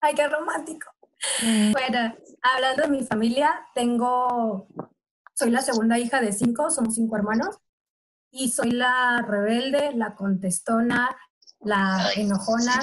¡Ay, 0.01 0.13
qué 0.15 0.27
romántico! 0.27 0.89
Mm. 1.41 1.71
Bueno, 1.71 2.15
hablando 2.41 2.83
de 2.83 2.89
mi 2.89 3.03
familia, 3.03 3.51
tengo, 3.74 4.67
soy 5.33 5.51
la 5.51 5.62
segunda 5.62 5.97
hija 6.00 6.21
de 6.21 6.31
cinco, 6.31 6.69
somos 6.69 6.95
cinco 6.95 7.15
hermanos, 7.15 7.57
y 8.31 8.50
soy 8.50 8.71
la 8.71 9.24
rebelde, 9.27 9.93
la 9.93 10.15
contestona, 10.15 11.15
la 11.59 12.09
enojona, 12.15 12.79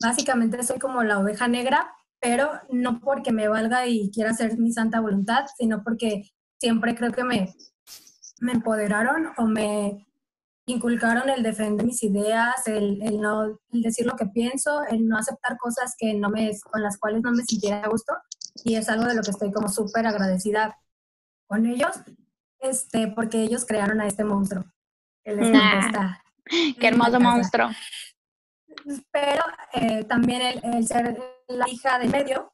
básicamente 0.00 0.62
soy 0.62 0.78
como 0.78 1.02
la 1.02 1.18
oveja 1.18 1.48
negra, 1.48 1.94
pero 2.20 2.50
no 2.70 3.00
porque 3.00 3.32
me 3.32 3.48
valga 3.48 3.86
y 3.86 4.10
quiera 4.10 4.30
hacer 4.30 4.58
mi 4.58 4.72
santa 4.72 5.00
voluntad, 5.00 5.46
sino 5.56 5.82
porque 5.82 6.30
siempre 6.58 6.94
creo 6.94 7.12
que 7.12 7.24
me, 7.24 7.54
me 8.40 8.52
empoderaron 8.52 9.32
o 9.36 9.46
me 9.46 10.06
inculcaron 10.66 11.28
el 11.28 11.42
defender 11.42 11.86
mis 11.86 12.02
ideas, 12.02 12.66
el, 12.66 13.02
el 13.02 13.20
no 13.20 13.58
decir 13.70 14.06
lo 14.06 14.16
que 14.16 14.26
pienso, 14.26 14.84
el 14.84 15.06
no 15.06 15.18
aceptar 15.18 15.56
cosas 15.58 15.94
que 15.98 16.14
no 16.14 16.30
me, 16.30 16.50
con 16.70 16.82
las 16.82 16.98
cuales 16.98 17.22
no 17.22 17.32
me 17.32 17.44
sintiera 17.44 17.82
a 17.82 17.88
gusto. 17.88 18.14
Y 18.64 18.76
es 18.76 18.88
algo 18.88 19.04
de 19.04 19.14
lo 19.14 19.22
que 19.22 19.30
estoy 19.30 19.50
como 19.52 19.68
súper 19.68 20.06
agradecida 20.06 20.78
con 21.46 21.66
ellos, 21.66 21.90
este, 22.60 23.08
porque 23.08 23.42
ellos 23.42 23.64
crearon 23.66 24.00
a 24.00 24.06
este 24.06 24.24
monstruo. 24.24 24.64
Qué 25.24 26.88
hermoso 26.88 27.20
monstruo 27.20 27.70
pero 29.10 29.42
eh, 29.72 30.04
también 30.04 30.60
el, 30.62 30.86
ser 30.86 31.18
la 31.48 31.68
hija 31.68 31.98
de 31.98 32.08
medio, 32.08 32.52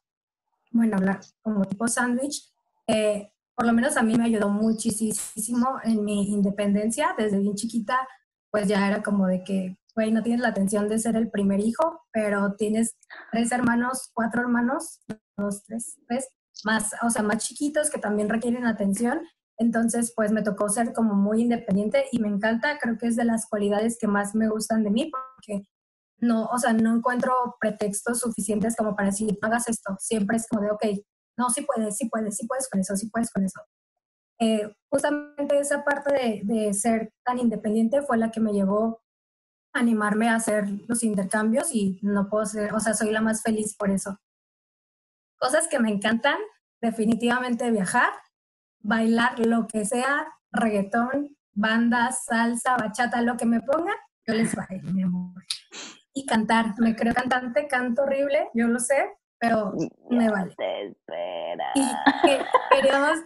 bueno, 0.71 0.97
hablar 0.97 1.21
como 1.41 1.65
tipo 1.65 1.87
sándwich, 1.87 2.51
eh, 2.87 3.31
por 3.59 3.65
lo 3.65 3.73
menos 3.73 3.97
a 3.97 4.03
mí 4.03 4.15
me 4.15 4.23
ayudó 4.23 4.47
muchísimo 4.47 5.81
en 5.83 6.05
mi 6.05 6.31
independencia. 6.31 7.13
Desde 7.17 7.39
bien 7.39 7.55
chiquita, 7.55 7.97
pues 8.49 8.69
ya 8.69 8.87
era 8.87 9.03
como 9.03 9.27
de 9.27 9.43
que, 9.43 9.77
güey, 9.93 10.13
no 10.13 10.23
tienes 10.23 10.39
la 10.39 10.47
atención 10.47 10.87
de 10.87 10.97
ser 10.97 11.17
el 11.17 11.29
primer 11.29 11.59
hijo, 11.59 12.05
pero 12.13 12.55
tienes 12.55 12.95
tres 13.33 13.51
hermanos, 13.51 14.11
cuatro 14.13 14.43
hermanos, 14.43 15.01
dos, 15.35 15.65
tres, 15.65 15.97
tres, 16.07 16.29
más, 16.63 16.91
o 17.05 17.09
sea, 17.09 17.21
más 17.21 17.45
chiquitos 17.45 17.89
que 17.89 17.99
también 17.99 18.29
requieren 18.29 18.65
atención. 18.65 19.19
Entonces, 19.57 20.13
pues 20.15 20.31
me 20.31 20.41
tocó 20.41 20.69
ser 20.69 20.93
como 20.93 21.15
muy 21.15 21.41
independiente 21.41 22.05
y 22.13 22.19
me 22.19 22.29
encanta, 22.29 22.77
creo 22.79 22.97
que 22.97 23.07
es 23.07 23.17
de 23.17 23.25
las 23.25 23.45
cualidades 23.49 23.97
que 23.99 24.07
más 24.07 24.35
me 24.35 24.47
gustan 24.47 24.85
de 24.85 24.91
mí, 24.91 25.11
porque 25.11 25.67
no, 26.19 26.45
o 26.45 26.57
sea, 26.59 26.71
no 26.71 26.95
encuentro 26.95 27.33
pretextos 27.59 28.21
suficientes 28.21 28.77
como 28.77 28.95
para 28.95 29.09
decir, 29.09 29.37
hagas 29.41 29.67
esto. 29.67 29.97
Siempre 29.99 30.37
es 30.37 30.47
como 30.47 30.61
de, 30.61 30.71
ok, 30.71 30.85
no, 31.39 31.49
sí 31.49 31.61
puedes, 31.61 31.97
sí 31.97 32.09
puedes, 32.09 32.35
sí 32.35 32.45
puedes 32.45 32.69
con 32.69 32.81
eso, 32.81 32.95
sí 32.95 33.09
puedes 33.09 33.31
con 33.31 33.43
eso. 33.43 33.61
Eh, 34.39 34.73
justamente 34.89 35.59
esa 35.59 35.83
parte 35.83 36.41
de, 36.43 36.73
ser 36.73 37.11
tan 37.23 37.39
independiente 37.39 38.01
fue 38.01 38.17
la 38.17 38.29
que 38.29 38.39
me 38.39 38.53
llevó 38.53 39.01
a 39.73 39.79
animarme 39.79 40.29
a 40.29 40.35
hacer 40.35 40.65
los 40.87 41.03
intercambios 41.03 41.73
y 41.73 41.99
no 42.01 42.29
puedo 42.29 42.45
ser, 42.45 42.73
o 42.73 42.79
sea, 42.79 42.93
soy 42.93 43.11
la 43.11 43.21
más 43.21 43.41
feliz 43.41 43.75
por 43.75 43.89
eso. 43.89 44.19
Cosas 45.39 45.67
que 45.67 45.79
me 45.79 45.89
encantan, 45.89 46.37
definitivamente 46.81 47.71
viajar, 47.71 48.11
bailar 48.79 49.39
lo 49.39 49.67
que 49.67 49.85
sea, 49.85 50.27
reggaetón, 50.51 51.37
banda, 51.53 52.11
salsa, 52.11 52.77
bachata, 52.77 53.21
lo 53.21 53.37
que 53.37 53.45
me 53.45 53.61
pongan, 53.61 53.95
yo 54.27 54.33
les 54.33 54.53
bailo, 54.55 54.91
mi 54.91 55.03
amor 55.03 55.43
y 56.13 56.25
cantar. 56.25 56.73
Me 56.79 56.95
creo 56.95 57.13
cantante, 57.13 57.67
canto 57.67 58.03
horrible, 58.03 58.49
yo 58.53 58.67
lo 58.67 58.79
sé, 58.79 59.09
pero 59.39 59.73
me 60.09 60.29
vale. 60.29 60.53
Y 61.75 61.81
queríamos, 62.71 63.19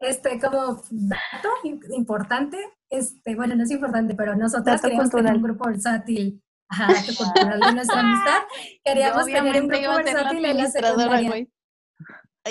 este, 0.00 0.40
como 0.40 0.82
dato 0.90 1.48
importante, 1.90 2.58
este, 2.88 3.34
bueno, 3.34 3.54
no 3.54 3.64
es 3.64 3.70
importante, 3.70 4.14
pero 4.14 4.34
nosotros 4.34 4.80
queríamos 4.80 5.10
tener 5.10 5.34
un 5.34 5.42
grupo 5.42 5.66
versátil. 5.66 6.42
Ajá, 6.68 6.88
cultural 7.16 7.60
de 7.60 7.72
nuestra 7.74 8.00
amistad. 8.00 8.42
Queríamos 8.84 9.26
tener 9.26 9.62
un 9.62 9.68
grupo 9.68 9.96
versátil 9.96 10.44
en 10.44 10.56
la 10.56 10.66
secundaria. 10.66 11.46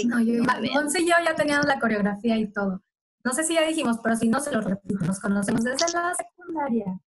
no, 0.05 0.21
yo, 0.21 0.43
Monse 0.73 1.01
y 1.01 1.07
yo 1.07 1.15
ya 1.25 1.35
teníamos 1.35 1.65
la 1.65 1.79
coreografía 1.79 2.37
y 2.37 2.47
todo. 2.47 2.81
No 3.23 3.33
sé 3.33 3.43
si 3.43 3.55
ya 3.55 3.65
dijimos, 3.65 3.99
pero 4.03 4.15
si 4.15 4.29
no 4.29 4.39
se 4.39 4.51
lo 4.51 4.61
repito, 4.61 5.03
nos 5.03 5.19
conocemos 5.19 5.63
desde 5.63 5.91
la 5.93 6.13
secundaria. 6.13 6.99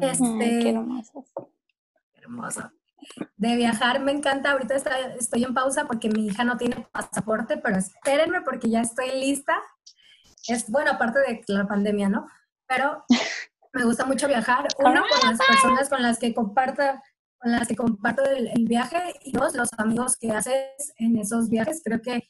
Este, 0.00 0.60
qué 0.60 0.70
hermoso. 0.70 1.24
hermoso. 2.14 2.72
De 3.36 3.56
viajar 3.56 4.00
me 4.00 4.12
encanta. 4.12 4.52
Ahorita 4.52 4.76
estoy 5.18 5.44
en 5.44 5.54
pausa 5.54 5.86
porque 5.86 6.08
mi 6.08 6.26
hija 6.26 6.44
no 6.44 6.56
tiene 6.56 6.86
pasaporte, 6.92 7.56
pero 7.56 7.76
espérenme 7.76 8.42
porque 8.42 8.70
ya 8.70 8.80
estoy 8.80 9.10
lista. 9.20 9.56
Es 10.48 10.70
bueno, 10.70 10.92
aparte 10.92 11.20
de 11.20 11.42
la 11.48 11.66
pandemia, 11.66 12.08
¿no? 12.08 12.26
Pero 12.66 13.04
me 13.72 13.84
gusta 13.84 14.04
mucho 14.04 14.28
viajar. 14.28 14.66
Uno, 14.78 15.02
con 15.02 15.30
las 15.30 15.38
personas 15.38 15.88
con 15.88 16.02
las 16.02 16.18
que 16.18 16.34
comparto, 16.34 16.82
con 17.38 17.52
las 17.52 17.68
que 17.68 17.76
comparto 17.76 18.22
el, 18.24 18.66
viaje 18.66 19.14
y 19.22 19.32
dos, 19.32 19.54
los 19.54 19.68
amigos 19.78 20.16
que 20.16 20.30
haces 20.30 20.92
en 20.98 21.16
esos 21.16 21.48
viajes. 21.48 21.82
Creo 21.84 22.00
que 22.00 22.28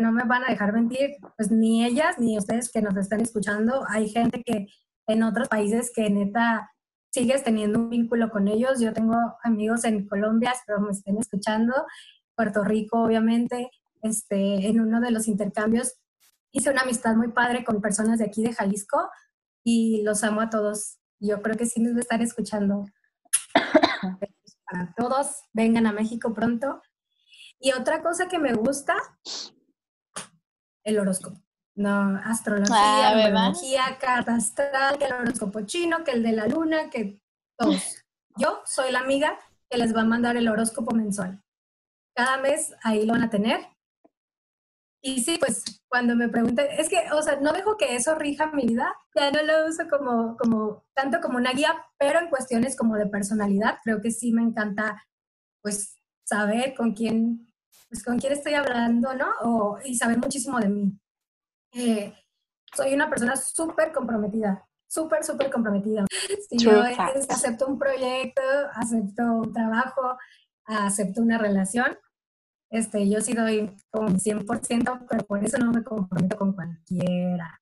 no 0.00 0.12
me 0.12 0.24
van 0.24 0.44
a 0.44 0.50
dejar 0.50 0.72
mentir, 0.72 1.16
pues 1.36 1.50
ni 1.50 1.84
ellas 1.84 2.18
ni 2.18 2.38
ustedes 2.38 2.70
que 2.70 2.82
nos 2.82 2.96
están 2.96 3.20
escuchando. 3.20 3.84
Hay 3.88 4.08
gente 4.08 4.42
que 4.44 4.66
en 5.06 5.22
otros 5.22 5.48
países 5.48 5.92
que 5.94 6.08
neta 6.10 6.70
sigues 7.14 7.44
teniendo 7.44 7.78
un 7.78 7.90
vínculo 7.90 8.28
con 8.28 8.48
ellos. 8.48 8.80
Yo 8.80 8.92
tengo 8.92 9.14
amigos 9.44 9.84
en 9.84 10.08
Colombia, 10.08 10.50
espero 10.50 10.80
me 10.80 10.90
estén 10.90 11.16
escuchando, 11.16 11.72
Puerto 12.34 12.64
Rico, 12.64 13.04
obviamente, 13.04 13.70
este, 14.02 14.66
en 14.66 14.80
uno 14.80 15.00
de 15.00 15.12
los 15.12 15.28
intercambios 15.28 15.94
hice 16.50 16.70
una 16.70 16.82
amistad 16.82 17.14
muy 17.14 17.28
padre 17.28 17.64
con 17.64 17.80
personas 17.80 18.18
de 18.18 18.24
aquí 18.24 18.42
de 18.42 18.52
Jalisco 18.52 19.08
y 19.62 20.02
los 20.02 20.24
amo 20.24 20.40
a 20.40 20.50
todos. 20.50 20.98
Yo 21.20 21.40
creo 21.40 21.56
que 21.56 21.66
sí 21.66 21.80
les 21.80 21.92
voy 21.92 22.00
a 22.00 22.02
estar 22.02 22.20
escuchando. 22.20 22.84
Para 24.64 24.92
todos, 24.96 25.42
vengan 25.52 25.86
a 25.86 25.92
México 25.92 26.34
pronto. 26.34 26.82
Y 27.60 27.72
otra 27.72 28.02
cosa 28.02 28.26
que 28.26 28.40
me 28.40 28.54
gusta, 28.54 28.96
el 30.82 30.98
horóscopo. 30.98 31.43
No, 31.76 32.20
astrología, 32.24 32.76
ah, 33.86 33.98
carta 33.98 34.36
astral, 34.36 34.96
que 34.96 35.06
el 35.06 35.12
horóscopo 35.12 35.62
chino, 35.62 36.04
que 36.04 36.12
el 36.12 36.22
de 36.22 36.32
la 36.32 36.46
luna, 36.46 36.88
que 36.88 37.20
todos. 37.58 38.04
Yo 38.36 38.62
soy 38.64 38.92
la 38.92 39.00
amiga 39.00 39.38
que 39.68 39.78
les 39.78 39.94
va 39.94 40.02
a 40.02 40.04
mandar 40.04 40.36
el 40.36 40.48
horóscopo 40.48 40.94
mensual. 40.94 41.42
Cada 42.16 42.38
mes 42.38 42.74
ahí 42.82 43.04
lo 43.04 43.14
van 43.14 43.24
a 43.24 43.30
tener. 43.30 43.60
Y 45.02 45.22
sí, 45.22 45.36
pues 45.38 45.82
cuando 45.88 46.16
me 46.16 46.28
preguntan, 46.28 46.66
es 46.78 46.88
que, 46.88 47.10
o 47.12 47.20
sea, 47.22 47.36
no 47.36 47.52
dejo 47.52 47.76
que 47.76 47.94
eso 47.94 48.14
rija 48.14 48.46
mi 48.52 48.66
vida, 48.66 48.94
ya 49.14 49.30
no 49.30 49.42
lo 49.42 49.68
uso 49.68 49.86
como, 49.88 50.36
como, 50.36 50.84
tanto 50.94 51.20
como 51.20 51.36
una 51.36 51.52
guía, 51.52 51.76
pero 51.98 52.20
en 52.20 52.30
cuestiones 52.30 52.74
como 52.76 52.96
de 52.96 53.06
personalidad, 53.06 53.78
creo 53.84 54.00
que 54.00 54.10
sí 54.10 54.32
me 54.32 54.42
encanta, 54.42 55.04
pues, 55.62 55.98
saber 56.26 56.74
con 56.74 56.94
quién, 56.94 57.52
pues, 57.90 58.02
con 58.02 58.18
quién 58.18 58.32
estoy 58.32 58.54
hablando, 58.54 59.12
¿no? 59.14 59.26
O, 59.42 59.78
y 59.84 59.94
saber 59.96 60.18
muchísimo 60.18 60.58
de 60.58 60.68
mí. 60.68 60.98
Eh, 61.74 62.14
soy 62.74 62.94
una 62.94 63.10
persona 63.10 63.36
súper 63.36 63.92
comprometida, 63.92 64.66
súper, 64.86 65.24
súper 65.24 65.50
comprometida. 65.50 66.04
Si 66.48 66.58
yo 66.58 66.82
acepto 66.82 67.66
un 67.66 67.78
proyecto, 67.78 68.42
acepto 68.74 69.22
un 69.22 69.52
trabajo, 69.52 70.16
acepto 70.64 71.20
una 71.20 71.38
relación, 71.38 71.98
este, 72.70 73.08
yo 73.08 73.20
sí 73.20 73.34
doy 73.34 73.70
como 73.90 74.08
100%, 74.08 75.06
pero 75.08 75.24
por 75.26 75.44
eso 75.44 75.58
no 75.58 75.72
me 75.72 75.84
comprometo 75.84 76.36
con 76.36 76.52
cualquiera. 76.52 77.60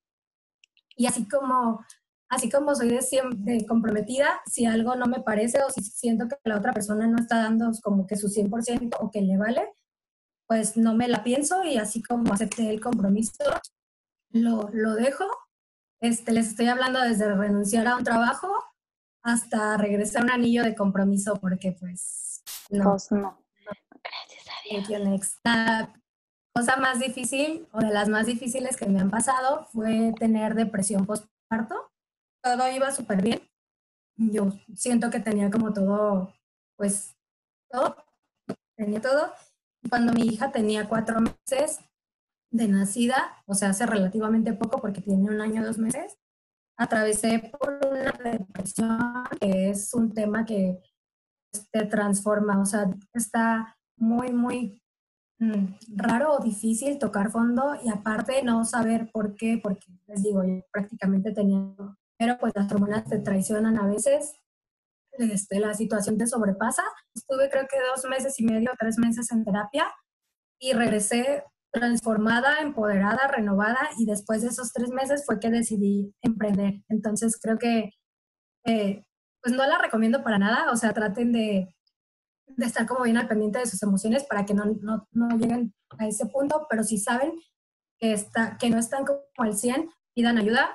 Y 0.96 1.06
así 1.06 1.28
como, 1.28 1.84
así 2.28 2.50
como 2.50 2.74
soy 2.74 2.88
de, 2.88 3.00
de 3.36 3.66
comprometida, 3.66 4.40
si 4.46 4.66
algo 4.66 4.94
no 4.96 5.06
me 5.06 5.20
parece 5.20 5.62
o 5.62 5.70
si 5.70 5.82
siento 5.82 6.28
que 6.28 6.36
la 6.44 6.56
otra 6.56 6.72
persona 6.72 7.06
no 7.06 7.18
está 7.18 7.42
dando 7.42 7.70
como 7.82 8.06
que 8.06 8.16
su 8.16 8.28
100% 8.28 8.96
o 9.00 9.10
que 9.10 9.20
le 9.22 9.36
vale, 9.36 9.68
pues 10.46 10.76
no 10.76 10.94
me 10.94 11.08
la 11.08 11.24
pienso 11.24 11.62
y 11.64 11.78
así 11.78 12.02
como 12.02 12.32
acepté 12.32 12.70
el 12.70 12.80
compromiso, 12.80 13.44
lo, 14.32 14.68
lo 14.72 14.94
dejo. 14.94 15.24
Este, 16.00 16.32
les 16.32 16.48
estoy 16.48 16.66
hablando 16.66 17.00
desde 17.00 17.32
renunciar 17.32 17.86
a 17.86 17.96
un 17.96 18.04
trabajo 18.04 18.48
hasta 19.22 19.76
regresar 19.76 20.22
a 20.22 20.24
un 20.24 20.30
anillo 20.32 20.64
de 20.64 20.74
compromiso, 20.74 21.36
porque 21.36 21.72
pues 21.72 22.42
no. 22.70 22.90
Pues 22.90 23.12
no. 23.12 23.38
Gracias 24.02 24.46
a 24.48 24.88
Dios. 24.88 25.38
La 25.44 25.94
cosa 26.54 26.76
más 26.76 26.98
difícil 26.98 27.68
o 27.72 27.80
de 27.80 27.92
las 27.92 28.08
más 28.08 28.26
difíciles 28.26 28.76
que 28.76 28.86
me 28.86 29.00
han 29.00 29.10
pasado 29.10 29.66
fue 29.72 30.12
tener 30.18 30.54
depresión 30.54 31.06
postparto. 31.06 31.90
Todo 32.42 32.68
iba 32.70 32.90
súper 32.90 33.22
bien. 33.22 33.48
Yo 34.16 34.52
siento 34.74 35.10
que 35.10 35.20
tenía 35.20 35.50
como 35.50 35.72
todo, 35.72 36.34
pues, 36.76 37.16
todo, 37.70 37.96
tenía 38.76 39.00
todo. 39.00 39.32
Cuando 39.88 40.12
mi 40.12 40.22
hija 40.22 40.52
tenía 40.52 40.88
cuatro 40.88 41.20
meses, 41.20 41.80
de 42.52 42.68
nacida, 42.68 43.42
o 43.46 43.54
sea, 43.54 43.70
hace 43.70 43.86
relativamente 43.86 44.52
poco 44.52 44.80
porque 44.80 45.00
tiene 45.00 45.30
un 45.30 45.40
año, 45.40 45.64
dos 45.64 45.78
meses, 45.78 46.18
atravesé 46.76 47.50
por 47.58 47.80
una 47.90 48.12
depresión, 48.30 49.24
que 49.40 49.70
es 49.70 49.92
un 49.94 50.12
tema 50.12 50.44
que 50.44 50.80
te 51.70 51.86
transforma, 51.86 52.60
o 52.60 52.66
sea, 52.66 52.86
está 53.14 53.76
muy, 53.96 54.32
muy 54.32 54.80
mm, 55.38 55.96
raro 55.96 56.34
o 56.34 56.42
difícil 56.42 56.98
tocar 56.98 57.30
fondo 57.30 57.74
y 57.82 57.88
aparte 57.88 58.42
no 58.42 58.64
saber 58.64 59.10
por 59.10 59.34
qué, 59.34 59.58
porque 59.62 59.86
les 60.06 60.22
digo, 60.22 60.44
yo 60.44 60.62
prácticamente 60.70 61.32
tenía, 61.32 61.74
pero 62.18 62.38
pues 62.38 62.52
las 62.54 62.70
hormonas 62.70 63.04
te 63.04 63.18
traicionan 63.18 63.78
a 63.78 63.86
veces, 63.86 64.34
este, 65.12 65.58
la 65.58 65.74
situación 65.74 66.16
te 66.16 66.26
sobrepasa. 66.26 66.82
Estuve 67.14 67.50
creo 67.50 67.66
que 67.68 67.76
dos 67.94 68.08
meses 68.08 68.38
y 68.40 68.44
medio, 68.44 68.70
tres 68.78 68.98
meses 68.98 69.30
en 69.30 69.44
terapia 69.44 69.86
y 70.58 70.72
regresé 70.72 71.44
transformada, 71.72 72.60
empoderada, 72.60 73.26
renovada 73.28 73.78
y 73.98 74.04
después 74.04 74.42
de 74.42 74.48
esos 74.48 74.72
tres 74.72 74.90
meses 74.90 75.24
fue 75.26 75.40
que 75.40 75.50
decidí 75.50 76.14
emprender. 76.20 76.82
Entonces 76.88 77.38
creo 77.40 77.58
que 77.58 77.90
eh, 78.64 79.04
pues 79.42 79.54
no 79.54 79.66
la 79.66 79.78
recomiendo 79.78 80.22
para 80.22 80.38
nada, 80.38 80.70
o 80.70 80.76
sea, 80.76 80.92
traten 80.92 81.32
de, 81.32 81.74
de, 82.46 82.66
estar 82.66 82.86
como 82.86 83.04
bien 83.04 83.16
al 83.16 83.26
pendiente 83.26 83.58
de 83.58 83.66
sus 83.66 83.82
emociones 83.82 84.24
para 84.24 84.44
que 84.44 84.54
no, 84.54 84.64
no, 84.82 85.08
no, 85.10 85.36
lleguen 85.36 85.74
a 85.98 86.06
ese 86.06 86.26
punto, 86.26 86.66
pero 86.70 86.84
si 86.84 86.98
saben 86.98 87.32
que, 87.98 88.12
está, 88.12 88.56
que 88.58 88.70
no 88.70 88.78
están 88.78 89.04
como 89.04 89.20
al 89.38 89.56
100, 89.56 89.90
pidan 90.14 90.38
ayuda, 90.38 90.70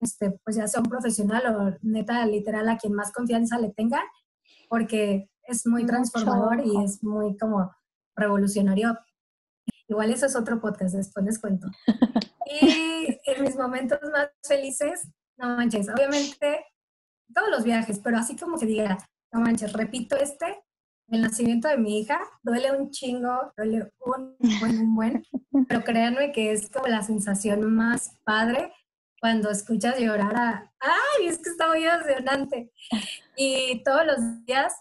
este, 0.00 0.32
pues 0.44 0.56
ya 0.56 0.66
sea 0.66 0.80
un 0.80 0.88
profesional 0.90 1.46
o 1.46 1.78
neta, 1.82 2.26
literal, 2.26 2.68
a 2.68 2.76
quien 2.76 2.92
más 2.92 3.12
confianza 3.12 3.58
le 3.58 3.70
tengan, 3.70 4.04
porque 4.68 5.30
es 5.44 5.66
muy 5.66 5.86
transformador 5.86 6.60
y 6.64 6.82
es 6.84 7.02
muy 7.02 7.36
como 7.38 7.74
revolucionario 8.16 8.98
Igual 9.90 10.12
eso 10.12 10.26
es 10.26 10.36
otro 10.36 10.60
podcast, 10.60 10.94
después 10.94 11.26
les 11.26 11.38
cuento. 11.38 11.66
Y 12.52 13.20
en 13.26 13.42
mis 13.44 13.54
momentos 13.54 14.00
más 14.12 14.28
felices, 14.42 15.06
no 15.36 15.56
manches, 15.56 15.88
obviamente 15.88 16.64
todos 17.32 17.48
los 17.48 17.62
viajes, 17.62 18.00
pero 18.00 18.18
así 18.18 18.36
como 18.36 18.58
que 18.58 18.66
diga, 18.66 18.98
no 19.32 19.40
manches, 19.40 19.72
repito 19.72 20.16
este, 20.16 20.60
el 21.10 21.20
nacimiento 21.20 21.68
de 21.68 21.78
mi 21.78 22.00
hija, 22.00 22.20
duele 22.42 22.72
un 22.72 22.90
chingo, 22.90 23.52
duele 23.56 23.92
un 24.00 24.36
buen, 24.58 24.78
un 24.80 24.94
buen, 24.96 25.24
pero 25.68 25.84
créanme 25.84 26.32
que 26.32 26.50
es 26.50 26.68
como 26.70 26.88
la 26.88 27.02
sensación 27.02 27.72
más 27.72 28.16
padre 28.24 28.72
cuando 29.20 29.48
escuchas 29.50 30.00
llorar 30.00 30.34
a, 30.34 30.72
ay, 30.80 31.26
es 31.26 31.38
que 31.38 31.50
está 31.50 31.68
muy 31.68 31.84
emocionante. 31.84 32.72
Y 33.36 33.80
todos 33.84 34.04
los 34.06 34.44
días, 34.44 34.74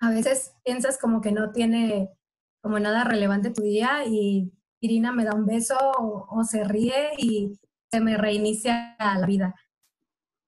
a 0.00 0.10
veces 0.10 0.54
piensas 0.64 0.98
como 0.98 1.22
que 1.22 1.32
no 1.32 1.52
tiene 1.52 2.10
como 2.60 2.78
nada 2.78 3.04
relevante 3.04 3.50
tu 3.50 3.62
día 3.62 4.04
y 4.06 4.52
Irina 4.80 5.12
me 5.12 5.24
da 5.24 5.34
un 5.34 5.46
beso 5.46 5.76
o, 5.78 6.42
se 6.44 6.64
ríe 6.64 7.10
y 7.18 7.58
se 7.90 8.00
me 8.00 8.16
reinicia 8.16 8.96
la 8.98 9.26
vida. 9.26 9.54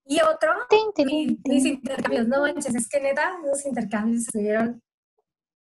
Y 0.05 0.21
otro, 0.21 0.53
mis, 1.05 1.65
intercambios, 1.65 2.27
no 2.29 2.41
manches, 2.41 2.75
es 2.75 2.89
que 2.89 3.01
neta, 3.01 3.39
los 3.45 3.65
intercambios 3.65 4.23
estuvieron 4.23 4.83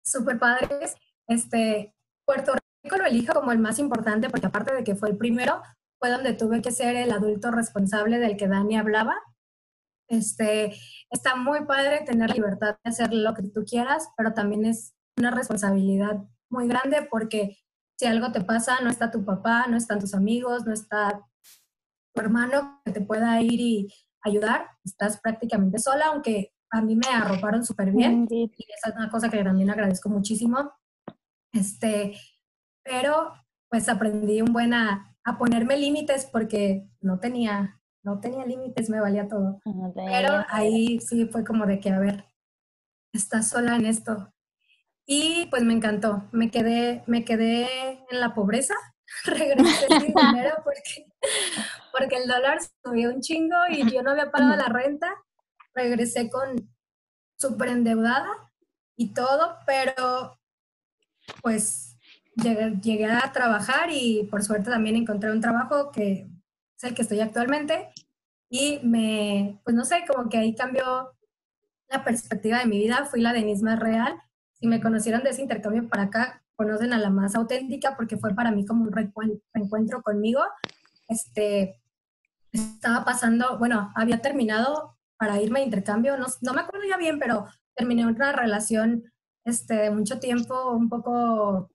súper 0.03 0.39
padres. 0.39 0.95
Este, 1.27 1.93
Puerto 2.25 2.53
Rico 2.83 2.97
lo 2.97 3.05
elijo 3.05 3.33
como 3.33 3.51
el 3.51 3.59
más 3.59 3.79
importante 3.79 4.29
porque 4.29 4.47
aparte 4.47 4.73
de 4.73 4.83
que 4.83 4.95
fue 4.95 5.09
el 5.09 5.17
primero, 5.17 5.61
fue 5.99 6.09
donde 6.09 6.33
tuve 6.33 6.61
que 6.61 6.71
ser 6.71 6.95
el 6.95 7.11
adulto 7.11 7.51
responsable 7.51 8.19
del 8.19 8.37
que 8.37 8.47
Dani 8.47 8.77
hablaba. 8.77 9.15
Este, 10.07 10.73
está 11.09 11.35
muy 11.35 11.65
padre 11.65 12.03
tener 12.05 12.33
libertad 12.33 12.77
de 12.83 12.89
hacer 12.89 13.13
lo 13.13 13.33
que 13.33 13.43
tú 13.43 13.63
quieras, 13.65 14.09
pero 14.15 14.33
también 14.33 14.65
es 14.65 14.95
una 15.17 15.31
responsabilidad 15.31 16.23
muy 16.49 16.67
grande 16.67 17.07
porque 17.09 17.57
si 17.97 18.05
algo 18.05 18.31
te 18.31 18.41
pasa, 18.41 18.79
no 18.81 18.89
está 18.89 19.11
tu 19.11 19.25
papá, 19.25 19.67
no 19.67 19.77
están 19.77 19.99
tus 19.99 20.13
amigos, 20.13 20.65
no 20.65 20.73
está 20.73 21.21
tu 22.13 22.21
hermano 22.21 22.81
que 22.85 22.91
te 22.91 23.01
pueda 23.01 23.41
ir 23.41 23.59
y 23.59 23.93
ayudar, 24.21 24.67
estás 24.83 25.19
prácticamente 25.19 25.79
sola, 25.79 26.07
aunque 26.07 26.53
a 26.71 26.81
mí 26.81 26.95
me 26.95 27.07
arroparon 27.07 27.65
súper 27.65 27.91
bien 27.91 28.27
y 28.29 28.51
esa 28.75 28.89
es 28.89 28.95
una 28.95 29.09
cosa 29.09 29.29
que 29.29 29.43
también 29.43 29.69
agradezco 29.69 30.09
muchísimo. 30.09 30.71
Este, 31.51 32.15
pero 32.83 33.33
pues 33.69 33.89
aprendí 33.89 34.41
un 34.41 34.53
buen 34.53 34.73
a, 34.73 35.15
a 35.23 35.37
ponerme 35.37 35.77
límites 35.77 36.25
porque 36.31 36.87
no 37.01 37.19
tenía, 37.19 37.79
no 38.03 38.19
tenía 38.19 38.45
límites, 38.45 38.89
me 38.89 39.01
valía 39.01 39.27
todo. 39.27 39.59
Pero 39.95 40.45
ahí 40.49 40.99
sí 40.99 41.25
fue 41.25 41.43
como 41.43 41.65
de 41.65 41.79
que, 41.79 41.89
a 41.89 41.99
ver, 41.99 42.25
estás 43.13 43.49
sola 43.49 43.75
en 43.75 43.85
esto, 43.85 44.33
y 45.11 45.47
pues 45.47 45.63
me 45.63 45.73
encantó. 45.73 46.29
Me 46.31 46.51
quedé, 46.51 47.03
me 47.07 47.25
quedé 47.25 47.93
en 48.11 48.19
la 48.19 48.35
pobreza. 48.35 48.75
Regresé 49.25 49.87
sin 49.87 50.13
dinero 50.13 50.57
porque, 50.63 51.07
porque 51.91 52.15
el 52.17 52.27
dólar 52.27 52.59
subió 52.83 53.09
un 53.09 53.19
chingo 53.19 53.55
y 53.71 53.91
yo 53.91 54.03
no 54.03 54.11
había 54.11 54.29
pagado 54.29 54.55
la 54.55 54.67
renta. 54.67 55.11
Regresé 55.73 56.29
con 56.29 56.69
súper 57.39 57.69
endeudada 57.69 58.29
y 58.95 59.11
todo, 59.15 59.57
pero 59.65 60.39
pues 61.41 61.97
llegué, 62.35 62.75
llegué, 62.79 63.05
a 63.07 63.31
trabajar 63.31 63.89
y 63.91 64.27
por 64.29 64.43
suerte 64.43 64.69
también 64.69 64.95
encontré 64.95 65.31
un 65.31 65.41
trabajo 65.41 65.89
que 65.91 66.29
es 66.77 66.83
el 66.83 66.93
que 66.93 67.01
estoy 67.01 67.19
actualmente 67.19 67.89
y 68.47 68.79
me, 68.83 69.59
pues 69.63 69.75
no 69.75 69.85
sé, 69.85 70.03
como 70.07 70.29
que 70.29 70.37
ahí 70.37 70.53
cambió 70.53 71.15
la 71.87 72.03
perspectiva 72.03 72.59
de 72.59 72.67
mi 72.67 72.77
vida, 72.77 73.05
fui 73.05 73.21
la 73.21 73.33
Denise 73.33 73.63
más 73.63 73.79
real 73.79 74.21
si 74.59 74.67
me 74.67 74.81
conocieron 74.81 75.23
de 75.23 75.29
ese 75.29 75.41
intercambio 75.41 75.87
para 75.87 76.03
acá, 76.03 76.43
conocen 76.55 76.91
a 76.93 76.97
la 76.97 77.09
más 77.09 77.35
auténtica 77.35 77.95
porque 77.95 78.17
fue 78.17 78.35
para 78.35 78.51
mí 78.51 78.65
como 78.65 78.83
un 78.83 78.91
reencuentro 78.91 80.01
conmigo. 80.01 80.41
Este, 81.07 81.81
estaba 82.51 83.05
pasando, 83.05 83.57
bueno, 83.57 83.91
había 83.95 84.21
terminado 84.21 84.97
para 85.17 85.41
irme 85.41 85.59
a 85.59 85.63
intercambio. 85.63 86.17
No, 86.17 86.25
no 86.41 86.53
me 86.53 86.61
acuerdo 86.61 86.85
ya 86.87 86.97
bien, 86.97 87.19
pero 87.19 87.45
terminé 87.75 88.05
una 88.05 88.33
relación 88.33 89.11
este, 89.45 89.75
de 89.75 89.91
mucho 89.91 90.19
tiempo, 90.19 90.71
un 90.71 90.89
poco, 90.89 91.71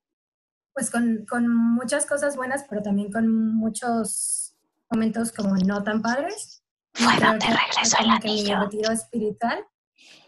pues 0.75 0.91
con, 0.91 1.25
con 1.27 1.49
muchas 1.49 2.05
cosas 2.07 2.37
buenas, 2.37 2.67
pero 2.69 2.83
también 2.83 3.11
con 3.11 3.55
muchos 3.55 4.55
momentos 4.91 5.33
como 5.33 5.57
no 5.57 5.83
tan 5.83 6.03
padres. 6.03 6.63
Bueno, 7.03 7.39
te 7.39 7.47
regreso 7.47 7.97
el 8.01 8.11
anillo. 8.11 8.59
Mi 8.59 8.65
retiro 8.65 8.93
espiritual. 8.93 9.65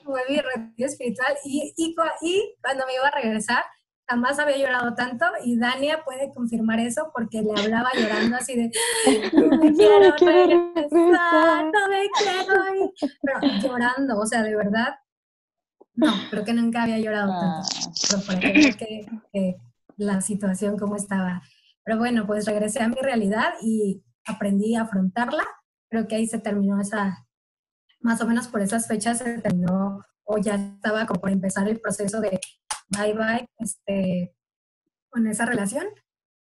Fue 0.07 0.23
mi 0.29 0.37
retiro 0.37 0.89
espiritual 0.89 1.35
y, 1.45 1.75
y, 1.77 1.95
y 2.23 2.55
cuando 2.63 2.87
me 2.87 2.95
iba 2.95 3.09
a 3.09 3.11
regresar, 3.11 3.65
jamás 4.09 4.39
había 4.39 4.57
llorado 4.57 4.95
tanto 4.95 5.27
y 5.45 5.59
Dania 5.59 6.05
puede 6.05 6.33
confirmar 6.33 6.79
eso 6.79 7.11
porque 7.13 7.43
le 7.43 7.61
hablaba 7.61 7.91
llorando 7.95 8.37
así 8.37 8.57
de 8.57 8.71
no 9.33 9.57
me 9.59 9.73
quiero 9.73 10.17
regresar, 10.17 11.65
no 11.65 11.89
me 11.89 12.09
quiero 12.19 12.85
ir. 12.85 12.91
Pero 13.21 13.41
llorando, 13.61 14.19
o 14.19 14.27
sea, 14.27 14.43
de 14.43 14.57
verdad, 14.57 14.95
no, 15.95 16.13
creo 16.31 16.45
que 16.45 16.55
nunca 16.55 16.85
había 16.85 16.99
llorado 16.99 17.33
tanto. 17.33 17.69
Ah. 17.69 17.91
Pero 18.09 18.23
por 18.23 18.39
que, 18.39 19.07
que 19.33 19.57
la 19.97 20.21
situación 20.21 20.79
como 20.79 20.97
estaba. 20.97 21.43
Pero 21.83 21.99
bueno, 21.99 22.27
pues 22.27 22.47
regresé 22.47 22.83
a 22.83 22.89
mi 22.89 22.97
realidad 23.01 23.55
y 23.63 24.03
aprendí 24.27 24.77
a 24.77 24.83
afrontarla. 24.83 25.45
Creo 25.89 26.07
que 26.07 26.17
ahí 26.17 26.27
se 26.27 26.39
terminó 26.39 26.81
esa, 26.81 27.26
más 28.01 28.21
o 28.21 28.27
menos 28.27 28.49
por 28.49 28.61
esas 28.61 28.87
fechas 28.87 29.19
se 29.19 29.39
terminó 29.39 30.05
o 30.25 30.39
ya 30.39 30.57
estaba 30.57 31.07
como 31.07 31.21
por 31.21 31.31
empezar 31.31 31.69
el 31.69 31.81
proceso 31.81 32.21
de 32.21 32.41
bye 32.89 33.15
bye 33.15 33.49
este, 33.59 34.37
con 35.09 35.27
esa 35.27 35.47
relación. 35.47 35.87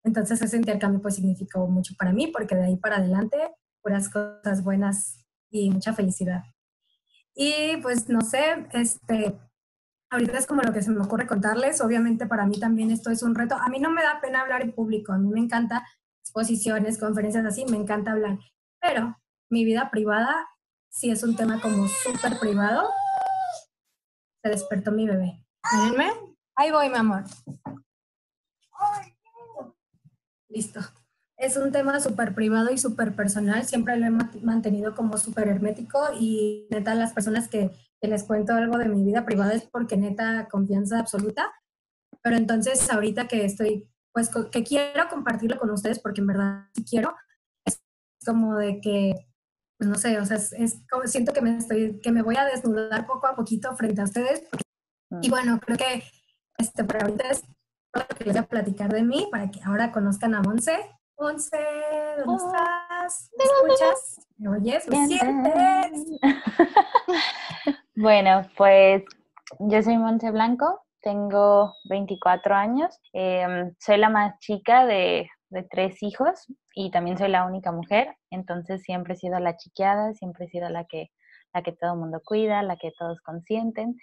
Entonces 0.04 0.40
ese 0.42 0.56
intercambio 0.56 1.00
pues 1.00 1.16
significó 1.16 1.66
mucho 1.66 1.94
para 1.98 2.12
mí 2.12 2.28
porque 2.28 2.54
de 2.54 2.64
ahí 2.64 2.76
para 2.76 2.96
adelante 2.96 3.36
puras 3.82 4.08
cosas 4.08 4.62
buenas 4.62 5.24
y 5.50 5.70
mucha 5.70 5.94
felicidad. 5.94 6.42
Y 7.34 7.76
pues 7.82 8.08
no 8.08 8.20
sé, 8.22 8.66
este, 8.72 9.38
ahorita 10.10 10.38
es 10.38 10.46
como 10.46 10.62
lo 10.62 10.72
que 10.72 10.82
se 10.82 10.90
me 10.90 11.04
ocurre 11.04 11.26
contarles. 11.26 11.80
Obviamente 11.80 12.26
para 12.26 12.46
mí 12.46 12.58
también 12.58 12.90
esto 12.90 13.10
es 13.10 13.22
un 13.22 13.34
reto. 13.34 13.56
A 13.56 13.68
mí 13.68 13.78
no 13.78 13.90
me 13.90 14.02
da 14.02 14.20
pena 14.20 14.40
hablar 14.40 14.62
en 14.62 14.72
público, 14.72 15.12
a 15.12 15.18
mí 15.18 15.28
me 15.28 15.40
encanta 15.40 15.86
exposiciones, 16.22 16.98
conferencias 16.98 17.44
así, 17.44 17.64
me 17.66 17.76
encanta 17.76 18.12
hablar. 18.12 18.38
Pero 18.80 19.16
mi 19.50 19.64
vida 19.64 19.90
privada 19.90 20.48
sí 20.96 21.10
es 21.10 21.22
un 21.22 21.36
tema 21.36 21.60
como 21.60 21.86
súper 21.88 22.38
privado. 22.38 22.88
Se 24.42 24.50
despertó 24.50 24.92
mi 24.92 25.06
bebé. 25.06 25.44
Mírenme. 25.72 26.10
Ahí 26.56 26.70
voy, 26.70 26.88
mi 26.88 26.96
amor. 26.96 27.24
Listo. 30.48 30.80
Es 31.36 31.58
un 31.58 31.70
tema 31.70 32.00
súper 32.00 32.34
privado 32.34 32.72
y 32.72 32.78
súper 32.78 33.14
personal. 33.14 33.64
Siempre 33.66 33.96
lo 33.98 34.06
he 34.06 34.40
mantenido 34.40 34.94
como 34.94 35.18
súper 35.18 35.48
hermético 35.48 35.98
y 36.18 36.66
neta, 36.70 36.94
las 36.94 37.12
personas 37.12 37.48
que, 37.48 37.70
les 38.02 38.22
cuento 38.22 38.52
algo 38.52 38.78
de 38.78 38.88
mi 38.88 39.02
vida 39.02 39.24
privada 39.24 39.52
es 39.52 39.64
porque 39.64 39.96
neta 39.96 40.46
confianza 40.48 41.00
absoluta. 41.00 41.52
Pero 42.22 42.36
entonces, 42.36 42.88
ahorita 42.88 43.26
que 43.26 43.44
estoy, 43.44 43.90
pues 44.12 44.30
que 44.52 44.62
quiero 44.62 45.08
compartirlo 45.08 45.58
con 45.58 45.70
ustedes 45.70 45.98
porque 45.98 46.20
en 46.20 46.28
verdad 46.28 46.68
quiero, 46.88 47.16
es 47.64 47.82
como 48.24 48.54
de 48.56 48.80
que, 48.80 49.26
pues 49.78 49.90
no 49.90 49.96
sé, 49.96 50.18
o 50.18 50.24
sea, 50.24 50.36
es, 50.36 50.82
como 50.90 51.06
siento 51.06 51.32
que 51.32 51.42
me 51.42 51.56
estoy, 51.56 52.00
que 52.00 52.12
me 52.12 52.22
voy 52.22 52.36
a 52.36 52.44
desnudar 52.44 53.06
poco 53.06 53.26
a 53.26 53.36
poquito 53.36 53.74
frente 53.76 54.00
a 54.00 54.04
ustedes. 54.04 54.44
Y 55.22 55.28
mm. 55.28 55.30
bueno, 55.30 55.60
creo 55.60 55.76
que 55.76 56.02
este, 56.58 56.84
pero 56.84 57.06
ahorita 57.06 57.30
es 57.30 57.42
lo 57.92 58.06
que 58.06 58.24
les 58.24 58.34
voy 58.34 58.42
a 58.42 58.46
platicar 58.46 58.92
de 58.92 59.02
mí 59.02 59.28
para 59.30 59.50
que 59.50 59.60
ahora 59.64 59.92
conozcan 59.92 60.34
a 60.34 60.42
Monse. 60.42 60.76
Monse, 61.18 61.58
¿dónde 62.24 62.44
estás? 62.44 63.30
¿Me 63.38 63.44
escuchas? 63.44 64.26
¿Me 64.36 64.48
oyes? 64.48 64.88
¿Me 64.88 65.06
sientes? 65.06 66.20
bueno, 67.96 68.46
pues 68.56 69.02
yo 69.58 69.82
soy 69.82 69.96
Monse 69.96 70.30
Blanco, 70.30 70.82
tengo 71.00 71.72
24 71.88 72.54
años, 72.54 73.00
em, 73.12 73.74
soy 73.78 73.96
la 73.96 74.10
más 74.10 74.38
chica 74.40 74.84
de, 74.84 75.30
de, 75.50 75.62
tres 75.62 76.02
hijos 76.02 76.46
y 76.74 76.90
también 76.90 77.18
soy 77.18 77.28
la 77.28 77.44
única 77.46 77.72
mujer, 77.72 78.16
entonces 78.30 78.82
siempre 78.82 79.14
he 79.14 79.16
sido 79.16 79.38
la 79.40 79.56
chiqueada, 79.56 80.12
siempre 80.14 80.46
he 80.46 80.48
sido 80.48 80.68
la 80.68 80.84
que, 80.84 81.10
la 81.54 81.62
que 81.62 81.72
todo 81.72 81.94
el 81.94 82.00
mundo 82.00 82.20
cuida, 82.24 82.62
la 82.62 82.76
que 82.76 82.92
todos 82.98 83.20
consienten. 83.20 83.96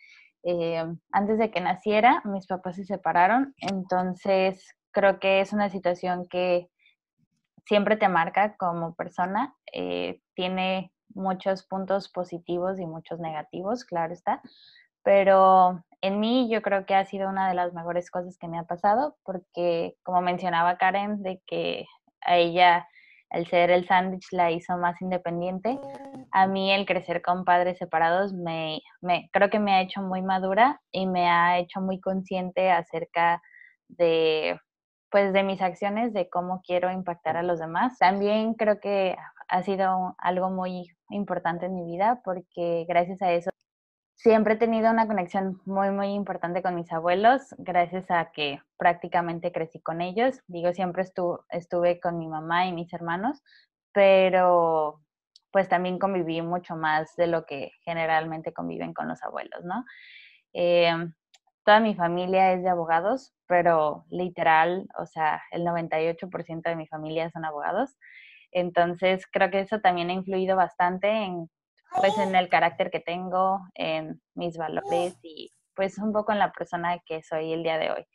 Eh, 0.43 0.83
antes 1.11 1.37
de 1.37 1.51
que 1.51 1.61
naciera, 1.61 2.21
mis 2.25 2.47
papás 2.47 2.75
se 2.75 2.85
separaron, 2.85 3.53
entonces 3.57 4.75
creo 4.91 5.19
que 5.19 5.41
es 5.41 5.53
una 5.53 5.69
situación 5.69 6.27
que 6.29 6.69
siempre 7.65 7.97
te 7.97 8.09
marca 8.09 8.55
como 8.57 8.95
persona, 8.95 9.55
eh, 9.71 10.21
tiene 10.35 10.91
muchos 11.09 11.63
puntos 11.63 12.09
positivos 12.09 12.79
y 12.79 12.85
muchos 12.85 13.19
negativos, 13.19 13.85
claro 13.85 14.13
está, 14.13 14.41
pero 15.03 15.83
en 16.01 16.19
mí 16.19 16.49
yo 16.49 16.61
creo 16.61 16.85
que 16.85 16.95
ha 16.95 17.05
sido 17.05 17.29
una 17.29 17.47
de 17.47 17.55
las 17.55 17.73
mejores 17.73 18.09
cosas 18.11 18.37
que 18.37 18.47
me 18.47 18.59
ha 18.59 18.63
pasado 18.63 19.15
porque 19.23 19.95
como 20.03 20.21
mencionaba 20.21 20.77
Karen, 20.77 21.23
de 21.23 21.41
que 21.45 21.85
a 22.21 22.37
ella 22.37 22.87
el 23.33 23.47
ser 23.47 23.71
el 23.71 23.87
sándwich 23.87 24.27
la 24.31 24.51
hizo 24.51 24.77
más 24.77 25.01
independiente. 25.01 25.79
A 26.31 26.47
mí 26.47 26.71
el 26.71 26.85
crecer 26.85 27.21
con 27.21 27.45
padres 27.45 27.77
separados 27.79 28.31
me, 28.33 28.81
me, 29.01 29.29
creo 29.33 29.49
que 29.49 29.59
me 29.59 29.73
ha 29.73 29.81
hecho 29.81 30.01
muy 30.01 30.21
madura 30.21 30.81
y 30.91 31.07
me 31.07 31.27
ha 31.29 31.57
hecho 31.57 31.81
muy 31.81 31.99
consciente 31.99 32.71
acerca 32.71 33.41
de 33.87 34.59
pues 35.09 35.31
de 35.31 35.43
mis 35.43 35.61
acciones, 35.61 36.11
de 36.11 36.27
cómo 36.27 36.61
quiero 36.65 36.91
impactar 36.91 37.37
a 37.37 37.43
los 37.43 37.59
demás. 37.59 37.99
También 37.99 38.55
creo 38.55 38.79
que 38.79 39.15
ha 39.47 39.63
sido 39.63 40.15
algo 40.17 40.49
muy 40.49 40.87
importante 41.09 41.67
en 41.67 41.75
mi 41.75 41.85
vida 41.85 42.21
porque 42.23 42.85
gracias 42.87 43.21
a 43.21 43.31
eso 43.31 43.52
siempre 44.23 44.53
he 44.53 44.57
tenido 44.57 44.89
una 44.89 45.05
conexión 45.05 45.61
muy, 45.65 45.89
muy 45.91 46.13
importante 46.13 46.61
con 46.63 46.75
mis 46.75 46.89
abuelos, 46.93 47.53
gracias 47.57 48.09
a 48.09 48.31
que 48.31 48.61
prácticamente 48.77 49.51
crecí 49.51 49.81
con 49.81 49.99
ellos. 49.99 50.39
Digo, 50.47 50.71
siempre 50.71 51.03
estuve 51.03 51.99
con 51.99 52.17
mi 52.17 52.27
mamá 52.29 52.65
y 52.65 52.71
mis 52.71 52.93
hermanos, 52.93 53.43
pero 53.91 55.01
pues 55.51 55.67
también 55.67 55.99
conviví 55.99 56.41
mucho 56.41 56.77
más 56.77 57.13
de 57.17 57.27
lo 57.27 57.45
que 57.45 57.71
generalmente 57.83 58.53
conviven 58.53 58.93
con 58.93 59.09
los 59.09 59.21
abuelos, 59.23 59.65
¿no? 59.65 59.83
Em, 60.53 61.13
toda 61.65 61.81
mi 61.81 61.93
familia 61.93 62.53
es 62.53 62.63
de 62.63 62.69
abogados, 62.69 63.33
pero 63.45 64.05
literal, 64.09 64.87
o 64.97 65.05
sea, 65.05 65.41
el 65.51 65.65
98% 65.65 66.69
de 66.69 66.77
mi 66.77 66.87
familia 66.87 67.29
son 67.29 67.43
abogados. 67.43 67.97
Entonces, 68.51 69.27
creo 69.29 69.51
que 69.51 69.59
eso 69.59 69.81
también 69.81 70.09
ha 70.11 70.13
influido 70.13 70.55
bastante 70.55 71.09
en 71.09 71.49
pues 71.99 72.17
en 72.17 72.35
el 72.35 72.49
carácter 72.49 72.91
que 72.91 72.99
tengo, 72.99 73.61
en 73.75 74.21
mis 74.35 74.57
valores 74.57 75.17
y 75.21 75.51
pues 75.75 75.97
un 75.97 76.13
poco 76.13 76.31
en 76.31 76.39
la 76.39 76.51
persona 76.51 76.99
que 77.05 77.23
soy 77.23 77.53
el 77.53 77.63
día 77.63 77.77
de 77.77 77.91
hoy. 77.91 78.05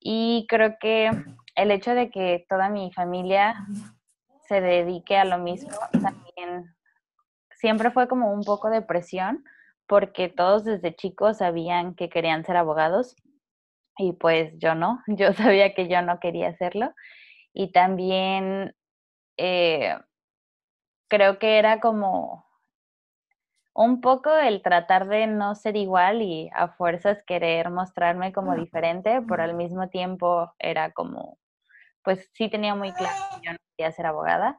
Y 0.00 0.46
creo 0.48 0.76
que 0.78 1.10
el 1.54 1.70
hecho 1.70 1.94
de 1.94 2.10
que 2.10 2.44
toda 2.48 2.68
mi 2.68 2.92
familia 2.92 3.56
se 4.48 4.60
dedique 4.60 5.16
a 5.16 5.24
lo 5.24 5.38
mismo 5.38 5.70
también 5.92 6.76
siempre 7.50 7.90
fue 7.90 8.06
como 8.06 8.32
un 8.32 8.44
poco 8.44 8.70
de 8.70 8.82
presión 8.82 9.42
porque 9.86 10.28
todos 10.28 10.64
desde 10.64 10.94
chicos 10.94 11.38
sabían 11.38 11.94
que 11.94 12.08
querían 12.08 12.44
ser 12.44 12.56
abogados 12.56 13.16
y 13.98 14.12
pues 14.12 14.52
yo 14.58 14.74
no, 14.74 15.02
yo 15.06 15.32
sabía 15.32 15.74
que 15.74 15.88
yo 15.88 16.02
no 16.02 16.20
quería 16.20 16.48
hacerlo. 16.48 16.92
Y 17.52 17.72
también 17.72 18.74
eh, 19.38 19.96
creo 21.08 21.38
que 21.38 21.58
era 21.58 21.80
como 21.80 22.45
un 23.76 24.00
poco 24.00 24.34
el 24.34 24.62
tratar 24.62 25.06
de 25.06 25.26
no 25.26 25.54
ser 25.54 25.76
igual 25.76 26.22
y 26.22 26.50
a 26.54 26.68
fuerzas 26.68 27.22
querer 27.26 27.70
mostrarme 27.70 28.32
como 28.32 28.56
diferente, 28.56 29.20
pero 29.28 29.42
al 29.42 29.54
mismo 29.54 29.90
tiempo 29.90 30.50
era 30.58 30.92
como, 30.92 31.36
pues 32.02 32.30
sí 32.32 32.48
tenía 32.48 32.74
muy 32.74 32.92
claro 32.92 33.14
que 33.34 33.46
yo 33.46 33.52
no 33.52 33.58
quería 33.76 33.92
ser 33.92 34.06
abogada. 34.06 34.56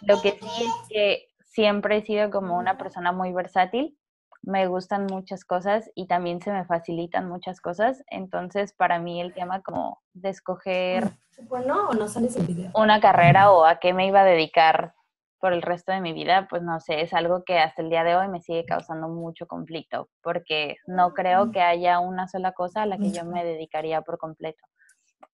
Lo 0.00 0.22
que 0.22 0.30
sí 0.32 0.64
es 0.64 0.88
que 0.88 1.26
siempre 1.44 1.98
he 1.98 2.02
sido 2.02 2.30
como 2.30 2.56
una 2.56 2.78
persona 2.78 3.12
muy 3.12 3.34
versátil, 3.34 3.98
me 4.40 4.66
gustan 4.66 5.04
muchas 5.04 5.44
cosas 5.44 5.90
y 5.94 6.06
también 6.06 6.40
se 6.40 6.50
me 6.50 6.64
facilitan 6.64 7.28
muchas 7.28 7.60
cosas, 7.60 8.02
entonces 8.06 8.72
para 8.72 8.98
mí 8.98 9.20
el 9.20 9.34
tema 9.34 9.60
como 9.60 10.00
de 10.14 10.30
escoger 10.30 11.10
bueno, 11.42 11.90
no 11.92 12.08
sales 12.08 12.34
el 12.36 12.46
video. 12.46 12.70
una 12.74 13.00
carrera 13.00 13.52
o 13.52 13.66
a 13.66 13.78
qué 13.78 13.92
me 13.92 14.06
iba 14.06 14.22
a 14.22 14.24
dedicar 14.24 14.94
por 15.40 15.52
el 15.52 15.62
resto 15.62 15.92
de 15.92 16.00
mi 16.00 16.12
vida, 16.12 16.46
pues 16.50 16.62
no 16.62 16.80
sé, 16.80 17.00
es 17.00 17.14
algo 17.14 17.44
que 17.44 17.58
hasta 17.58 17.82
el 17.82 17.90
día 17.90 18.04
de 18.04 18.16
hoy 18.16 18.28
me 18.28 18.40
sigue 18.40 18.64
causando 18.64 19.08
mucho 19.08 19.46
conflicto, 19.46 20.08
porque 20.22 20.76
no 20.86 21.14
creo 21.14 21.52
que 21.52 21.60
haya 21.60 22.00
una 22.00 22.26
sola 22.26 22.52
cosa 22.52 22.82
a 22.82 22.86
la 22.86 22.98
que 22.98 23.12
yo 23.12 23.24
me 23.24 23.44
dedicaría 23.44 24.02
por 24.02 24.18
completo. 24.18 24.64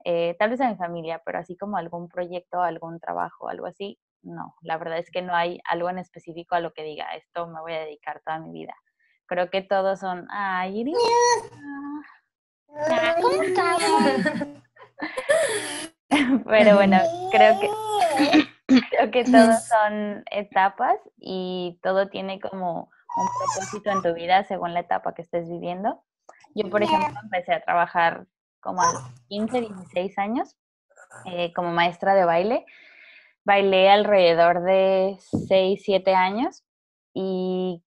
Eh, 0.05 0.37
tal 0.38 0.51
vez 0.51 0.61
a 0.61 0.69
mi 0.69 0.77
familia, 0.77 1.23
pero 1.25 1.38
así 1.38 1.57
como 1.57 1.79
algún 1.79 2.09
proyecto, 2.09 2.61
algún 2.62 3.01
trabajo, 3.01 3.49
algo 3.49 3.67
así, 3.67 3.99
no. 4.23 4.55
La 4.61 4.77
verdad 4.77 4.99
es 4.99 5.11
que 5.11 5.23
no 5.23 5.35
hay 5.35 5.61
algo 5.64 5.88
en 5.88 5.99
específico 5.99 6.55
a 6.55 6.61
lo 6.61 6.73
que 6.73 6.83
diga, 6.83 7.14
esto 7.14 7.47
me 7.47 7.61
voy 7.61 7.73
a 7.73 7.81
dedicar 7.81 8.21
toda 8.25 8.38
mi 8.38 8.53
vida. 8.53 8.75
Creo 9.27 9.49
que 9.49 9.62
todos 9.62 10.01
son, 10.01 10.27
ay, 10.31 10.81
Iris. 10.81 10.97
¿Cómo 13.23 13.43
estás? 13.43 13.79
pero 16.45 16.75
bueno, 16.77 16.99
creo 17.31 17.59
que 17.61 17.69
Creo 18.66 19.11
que 19.11 19.24
todos 19.24 19.64
son 19.66 20.24
etapas 20.31 20.96
y 21.18 21.79
todo 21.83 22.09
tiene 22.09 22.40
como 22.40 22.90
un 23.16 23.29
propósito 23.38 23.90
en 23.90 24.03
tu 24.03 24.14
vida 24.14 24.44
según 24.44 24.74
la 24.74 24.81
etapa 24.81 25.14
que 25.14 25.22
estés 25.22 25.48
viviendo. 25.48 26.03
Yo, 26.55 26.70
por 26.70 26.83
ejemplo, 26.83 27.14
empecé 27.22 27.53
a 27.53 27.62
trabajar 27.62 28.27
como 28.61 28.81
a 28.81 28.92
los 28.92 29.03
15, 29.29 29.61
16 29.61 30.18
años 30.18 30.57
eh, 31.27 31.53
como 31.53 31.70
maestra 31.72 32.14
de 32.14 32.24
baile. 32.24 32.64
Bailé 33.44 33.90
alrededor 33.90 34.62
de 34.62 35.18
6, 35.48 35.83
7 35.85 36.14
años 36.14 36.64
y 37.12 37.85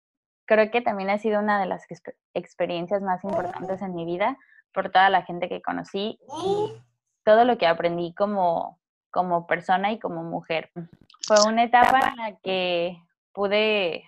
creo 0.45 0.71
que 0.71 0.81
también 0.81 1.09
ha 1.09 1.19
sido 1.19 1.39
una 1.39 1.59
de 1.59 1.67
las 1.67 1.85
experiencias 2.33 3.01
más 3.01 3.23
importantes 3.23 3.81
en 3.81 3.93
mi 3.93 4.05
vida 4.05 4.37
por 4.73 4.91
toda 4.91 5.09
la 5.09 5.23
gente 5.23 5.47
que 5.47 5.61
conocí 5.61 6.19
y 6.43 6.73
todo 7.23 7.45
lo 7.45 7.57
que 7.57 7.67
aprendí 7.67 8.13
como, 8.15 8.79
como 9.13 9.45
persona 9.45 9.91
y 9.91 9.99
como 9.99 10.23
mujer. 10.23 10.71
Fue 11.25 11.37
una 11.47 11.63
etapa 11.63 12.09
en 12.09 12.17
la 12.17 12.35
que 12.43 12.97
pude, 13.31 14.03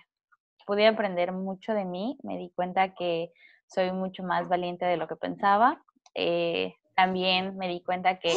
pude 0.66 0.88
aprender 0.88 1.30
mucho 1.32 1.72
de 1.72 1.84
mí, 1.84 2.18
me 2.24 2.36
di 2.36 2.50
cuenta 2.50 2.92
que 2.92 3.32
soy 3.68 3.92
mucho 3.92 4.24
más 4.24 4.48
valiente 4.48 4.84
de 4.84 4.96
lo 4.96 5.06
que 5.06 5.14
pensaba. 5.14 5.80
Eh, 6.14 6.74
también 6.96 7.56
me 7.56 7.68
di 7.68 7.82
cuenta 7.82 8.18
que 8.18 8.34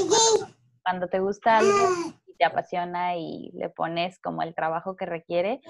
cuando, 0.83 1.07
te 1.07 1.19
gusta 1.19 1.57
algo 1.57 1.71
y 2.27 2.35
te 2.35 2.45
apasiona 2.45 3.15
y 3.17 3.51
le 3.53 3.69
pones 3.69 4.19
como 4.19 4.43
el 4.43 4.53
trabajo 4.53 4.95
que 4.95 5.07
requiere, 5.07 5.61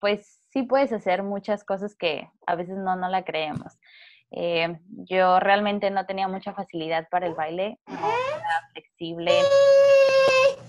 pues 0.00 0.40
sí 0.48 0.62
puedes 0.62 0.92
hacer 0.92 1.22
muchas 1.22 1.64
cosas 1.64 1.94
que 1.94 2.30
a 2.46 2.54
veces 2.54 2.78
no, 2.78 2.96
no 2.96 3.08
la 3.10 3.24
creemos. 3.24 3.78
Eh, 4.30 4.78
yo 5.08 5.40
realmente 5.40 5.90
no 5.90 6.04
tenía 6.04 6.28
mucha 6.28 6.52
facilidad 6.52 7.08
para 7.10 7.26
el 7.26 7.34
baile, 7.34 7.78
no 7.86 7.94
era 7.94 8.68
flexible, 8.72 9.32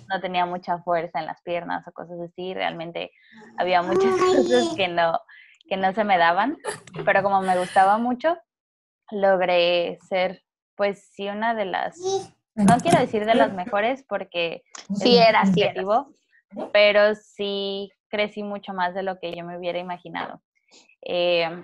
no 0.07 0.21
tenía 0.21 0.45
mucha 0.45 0.79
fuerza 0.79 1.19
en 1.19 1.25
las 1.25 1.41
piernas 1.41 1.85
o 1.87 1.91
cosas 1.91 2.19
así, 2.21 2.53
realmente 2.53 3.11
había 3.57 3.81
muchas 3.81 4.11
cosas 4.19 4.75
que 4.75 4.87
no, 4.87 5.19
que 5.67 5.77
no 5.77 5.93
se 5.93 6.03
me 6.03 6.17
daban, 6.17 6.57
pero 7.05 7.21
como 7.21 7.41
me 7.41 7.57
gustaba 7.57 7.97
mucho, 7.97 8.37
logré 9.11 9.97
ser, 10.07 10.43
pues 10.75 11.09
sí, 11.13 11.27
una 11.27 11.53
de 11.53 11.65
las, 11.65 11.97
no 12.55 12.77
quiero 12.77 12.99
decir 12.99 13.25
de 13.25 13.35
las 13.35 13.53
mejores 13.53 14.05
porque 14.07 14.63
sí 14.95 15.17
era, 15.17 15.45
sí 15.45 15.63
pero 16.71 17.13
sí 17.15 17.91
crecí 18.09 18.41
mucho 18.41 18.73
más 18.73 18.95
de 18.95 19.03
lo 19.03 19.19
que 19.19 19.35
yo 19.35 19.45
me 19.45 19.57
hubiera 19.57 19.79
imaginado. 19.79 20.41
Eh, 21.01 21.63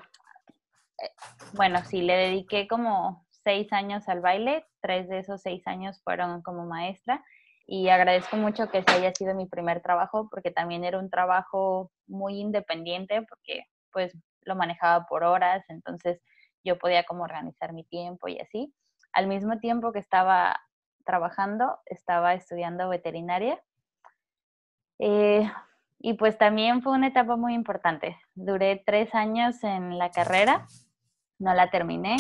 bueno, 1.54 1.84
sí, 1.86 2.02
le 2.02 2.16
dediqué 2.16 2.68
como 2.68 3.26
seis 3.30 3.72
años 3.74 4.08
al 4.10 4.22
baile, 4.22 4.66
tres 4.82 5.08
de 5.08 5.20
esos 5.20 5.42
seis 5.42 5.66
años 5.68 6.02
fueron 6.04 6.42
como 6.42 6.66
maestra 6.66 7.24
y 7.68 7.90
agradezco 7.90 8.38
mucho 8.38 8.70
que 8.70 8.80
ese 8.80 8.92
haya 8.92 9.14
sido 9.14 9.34
mi 9.36 9.48
primer 9.48 9.82
trabajo 9.82 10.30
porque 10.30 10.52
también 10.52 10.84
era 10.84 11.00
un 11.00 11.10
trabajo 11.10 11.92
muy 12.08 12.40
independiente 12.40 13.24
porque 13.24 13.66
pues 13.92 14.16
lo 14.42 14.56
manejaba 14.56 15.06
por 15.08 15.24
horas, 15.24 15.64
entonces 15.70 16.22
yo 16.64 16.78
podía 16.78 17.04
como 17.04 17.24
organizar 17.24 17.74
mi 17.74 17.84
tiempo 17.84 18.28
y 18.28 18.40
así. 18.40 18.74
Al 19.14 19.28
mismo 19.28 19.60
tiempo 19.60 19.92
que 19.92 20.00
estaba 20.00 20.60
trabajando, 21.06 21.80
estaba 21.86 22.34
estudiando 22.34 22.90
veterinaria. 22.90 23.62
Eh, 25.00 25.50
y 26.00 26.14
pues 26.14 26.38
también 26.38 26.82
fue 26.82 26.94
una 26.94 27.08
etapa 27.08 27.36
muy 27.36 27.54
importante. 27.54 28.18
Duré 28.34 28.84
tres 28.86 29.14
años 29.16 29.64
en 29.64 29.98
la 29.98 30.12
carrera, 30.12 30.68
no 31.40 31.54
la 31.54 31.70
terminé. 31.70 32.18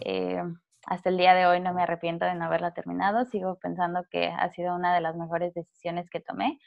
Eh, 0.00 0.42
hasta 0.86 1.08
el 1.08 1.16
día 1.16 1.34
de 1.34 1.46
hoy 1.46 1.60
no 1.60 1.74
me 1.74 1.82
arrepiento 1.82 2.24
de 2.24 2.34
no 2.34 2.44
haberla 2.44 2.72
terminado. 2.72 3.24
Sigo 3.24 3.58
pensando 3.58 4.04
que 4.10 4.28
ha 4.28 4.48
sido 4.50 4.74
una 4.74 4.94
de 4.94 5.00
las 5.00 5.16
mejores 5.16 5.52
decisiones 5.54 6.08
que 6.10 6.20
tomé. 6.20 6.58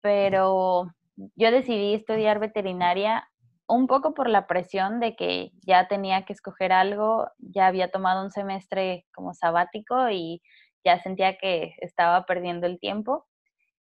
Pero 0.00 0.90
yo 1.16 1.50
decidí 1.50 1.94
estudiar 1.94 2.38
veterinaria 2.38 3.28
un 3.68 3.86
poco 3.86 4.14
por 4.14 4.28
la 4.28 4.46
presión 4.46 5.00
de 5.00 5.16
que 5.16 5.50
ya 5.66 5.88
tenía 5.88 6.24
que 6.24 6.32
escoger 6.32 6.72
algo, 6.72 7.28
ya 7.38 7.66
había 7.66 7.90
tomado 7.90 8.22
un 8.22 8.30
semestre 8.30 9.06
como 9.12 9.34
sabático 9.34 10.08
y 10.10 10.40
ya 10.84 11.00
sentía 11.02 11.36
que 11.36 11.74
estaba 11.78 12.24
perdiendo 12.26 12.66
el 12.66 12.78
tiempo. 12.78 13.26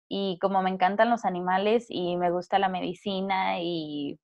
Y 0.09 0.39
como 0.41 0.63
me 0.63 0.71
encantan 0.71 1.11
los 1.11 1.25
animales 1.25 1.87
y 1.89 2.17
me 2.17 2.31
gusta 2.31 2.59
la 2.59 2.69
medicina 2.69 3.61
y, 3.61 4.21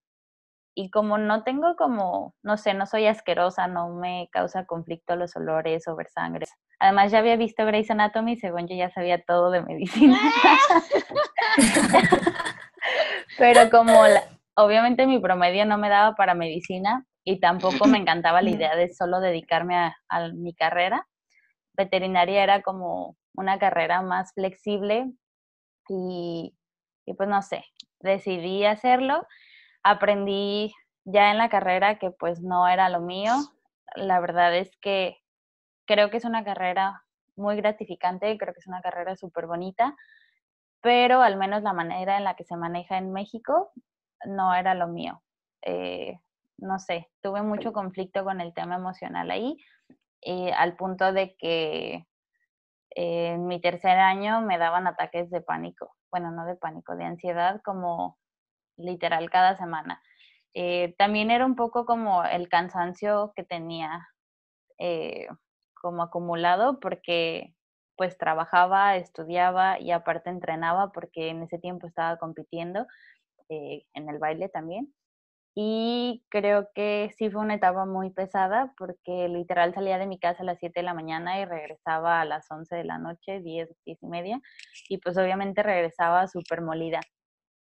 y 0.75 0.91
como 0.91 1.19
no 1.19 1.43
tengo 1.43 1.75
como, 1.77 2.35
no 2.43 2.57
sé, 2.57 2.75
no 2.75 2.87
soy 2.87 3.07
asquerosa, 3.07 3.67
no 3.67 3.91
me 3.91 4.29
causa 4.31 4.65
conflicto 4.65 5.17
los 5.17 5.35
olores 5.37 5.87
o 5.89 5.97
ver 5.97 6.09
sangre. 6.09 6.47
Además 6.79 7.11
ya 7.11 7.19
había 7.19 7.37
visto 7.37 7.67
Grey's 7.67 7.91
Anatomy, 7.91 8.37
según 8.37 8.69
yo 8.69 8.77
ya 8.77 8.91
sabía 8.91 9.23
todo 9.23 9.51
de 9.51 9.63
medicina. 9.63 10.19
Pero 13.39 13.71
como 13.71 14.07
la, 14.07 14.23
obviamente 14.55 15.07
mi 15.07 15.19
promedio 15.19 15.67
no 15.67 15.79
me 15.79 15.89
daba 15.89 16.15
para 16.15 16.35
medicina 16.35 17.05
y 17.25 17.41
tampoco 17.41 17.87
me 17.87 17.99
encantaba 17.99 18.43
la 18.43 18.51
idea 18.51 18.77
de 18.77 18.89
solo 18.89 19.21
dedicarme 19.21 19.93
a, 20.09 20.29
mi 20.35 20.55
carrera. 20.55 21.07
Veterinaria 21.75 22.43
era 22.43 22.63
como 22.63 23.17
una 23.35 23.59
carrera 23.59 24.03
más 24.03 24.33
flexible 24.35 25.13
y, 25.89 26.55
y 27.07 27.15
pues 27.15 27.29
no 27.29 27.43
sé, 27.43 27.65
decidí 28.01 28.65
hacerlo. 28.65 29.27
Aprendí 29.83 30.75
ya 31.05 31.31
en 31.31 31.39
la 31.39 31.49
carrera 31.49 31.99
que 31.99 32.11
pues 32.11 32.43
no 32.43 32.69
era 32.69 32.89
lo 32.89 33.01
mío. 33.01 33.33
La 33.95 34.21
verdad 34.21 34.55
es 34.55 34.77
que 34.79 35.19
creo 35.87 36.11
que 36.11 36.19
es 36.19 36.25
una 36.25 36.45
carrera 36.45 37.03
muy 37.37 37.57
gratificante, 37.57 38.37
creo 38.37 38.53
que 38.53 38.61
es 38.61 38.67
una 38.67 38.83
carrera 38.83 39.17
súper 39.17 39.47
bonita, 39.47 39.97
pero 40.81 41.23
al 41.23 41.37
menos 41.37 41.63
la 41.63 41.73
manera 41.73 42.19
en 42.19 42.25
la 42.25 42.35
que 42.35 42.45
se 42.45 42.57
maneja 42.57 42.99
en 42.99 43.13
México 43.13 43.73
no 44.27 44.55
era 44.55 44.75
lo 44.75 44.89
mío. 44.89 45.23
Eh, 45.63 46.19
no 46.59 46.79
sé, 46.79 47.09
tuve 47.23 47.43
mucho 47.43 47.73
conflicto 47.73 48.25
con 48.25 48.41
el 48.41 48.53
tema 48.53 48.77
emocional 48.77 49.31
ahí, 49.31 49.57
y 50.21 50.51
al 50.51 50.77
punto 50.77 51.13
de 51.13 51.37
que 51.37 52.07
en 52.91 53.47
mi 53.47 53.61
tercer 53.61 53.99
año 53.99 54.41
me 54.41 54.59
daban 54.59 54.87
ataques 54.87 55.31
de 55.31 55.41
pánico, 55.41 55.95
bueno, 56.11 56.33
no 56.33 56.45
de 56.45 56.57
pánico, 56.57 56.97
de 56.97 57.05
ansiedad, 57.05 57.61
como 57.65 58.19
literal 58.79 59.31
cada 59.31 59.57
semana. 59.57 60.03
Eh, 60.55 60.95
también 60.99 61.31
era 61.31 61.47
un 61.47 61.57
poco 61.57 61.85
como 61.87 62.25
el 62.25 62.49
cansancio 62.49 63.33
que 63.37 63.45
tenía 63.45 64.09
eh, 64.79 65.29
como 65.75 66.03
acumulado 66.03 66.81
porque 66.81 67.55
pues 67.97 68.17
trabajaba, 68.19 68.97
estudiaba 68.97 69.81
y 69.81 69.91
aparte 69.91 70.31
entrenaba 70.31 70.93
porque 70.93 71.29
en 71.31 71.43
ese 71.43 71.59
tiempo 71.59 71.87
estaba 71.87 72.17
compitiendo 72.17 72.87
eh, 73.49 73.85
en 73.95 74.09
el 74.09 74.19
baile 74.19 74.49
también. 74.49 74.95
Y 75.55 76.25
creo 76.31 76.69
que 76.75 77.11
sí 77.19 77.31
fue 77.31 77.41
una 77.43 77.55
etapa 77.55 77.85
muy 77.85 78.11
pesada 78.11 78.73
porque 78.79 79.29
literal 79.29 79.75
salía 79.75 79.99
de 79.99 80.07
mi 80.07 80.19
casa 80.21 80.43
a 80.43 80.47
las 80.47 80.59
7 80.61 80.81
de 80.81 80.85
la 80.85 80.95
mañana 80.95 81.41
y 81.41 81.45
regresaba 81.47 82.21
a 82.21 82.25
las 82.25 82.49
11 82.51 82.77
de 82.77 82.85
la 82.85 82.99
noche, 82.99 83.41
10, 83.41 83.69
10 83.85 84.03
y 84.03 84.07
media. 84.07 84.41
Y 84.89 84.99
pues 84.99 85.19
obviamente 85.19 85.65
regresaba 85.65 86.29
súper 86.29 86.63
molida. 86.63 87.01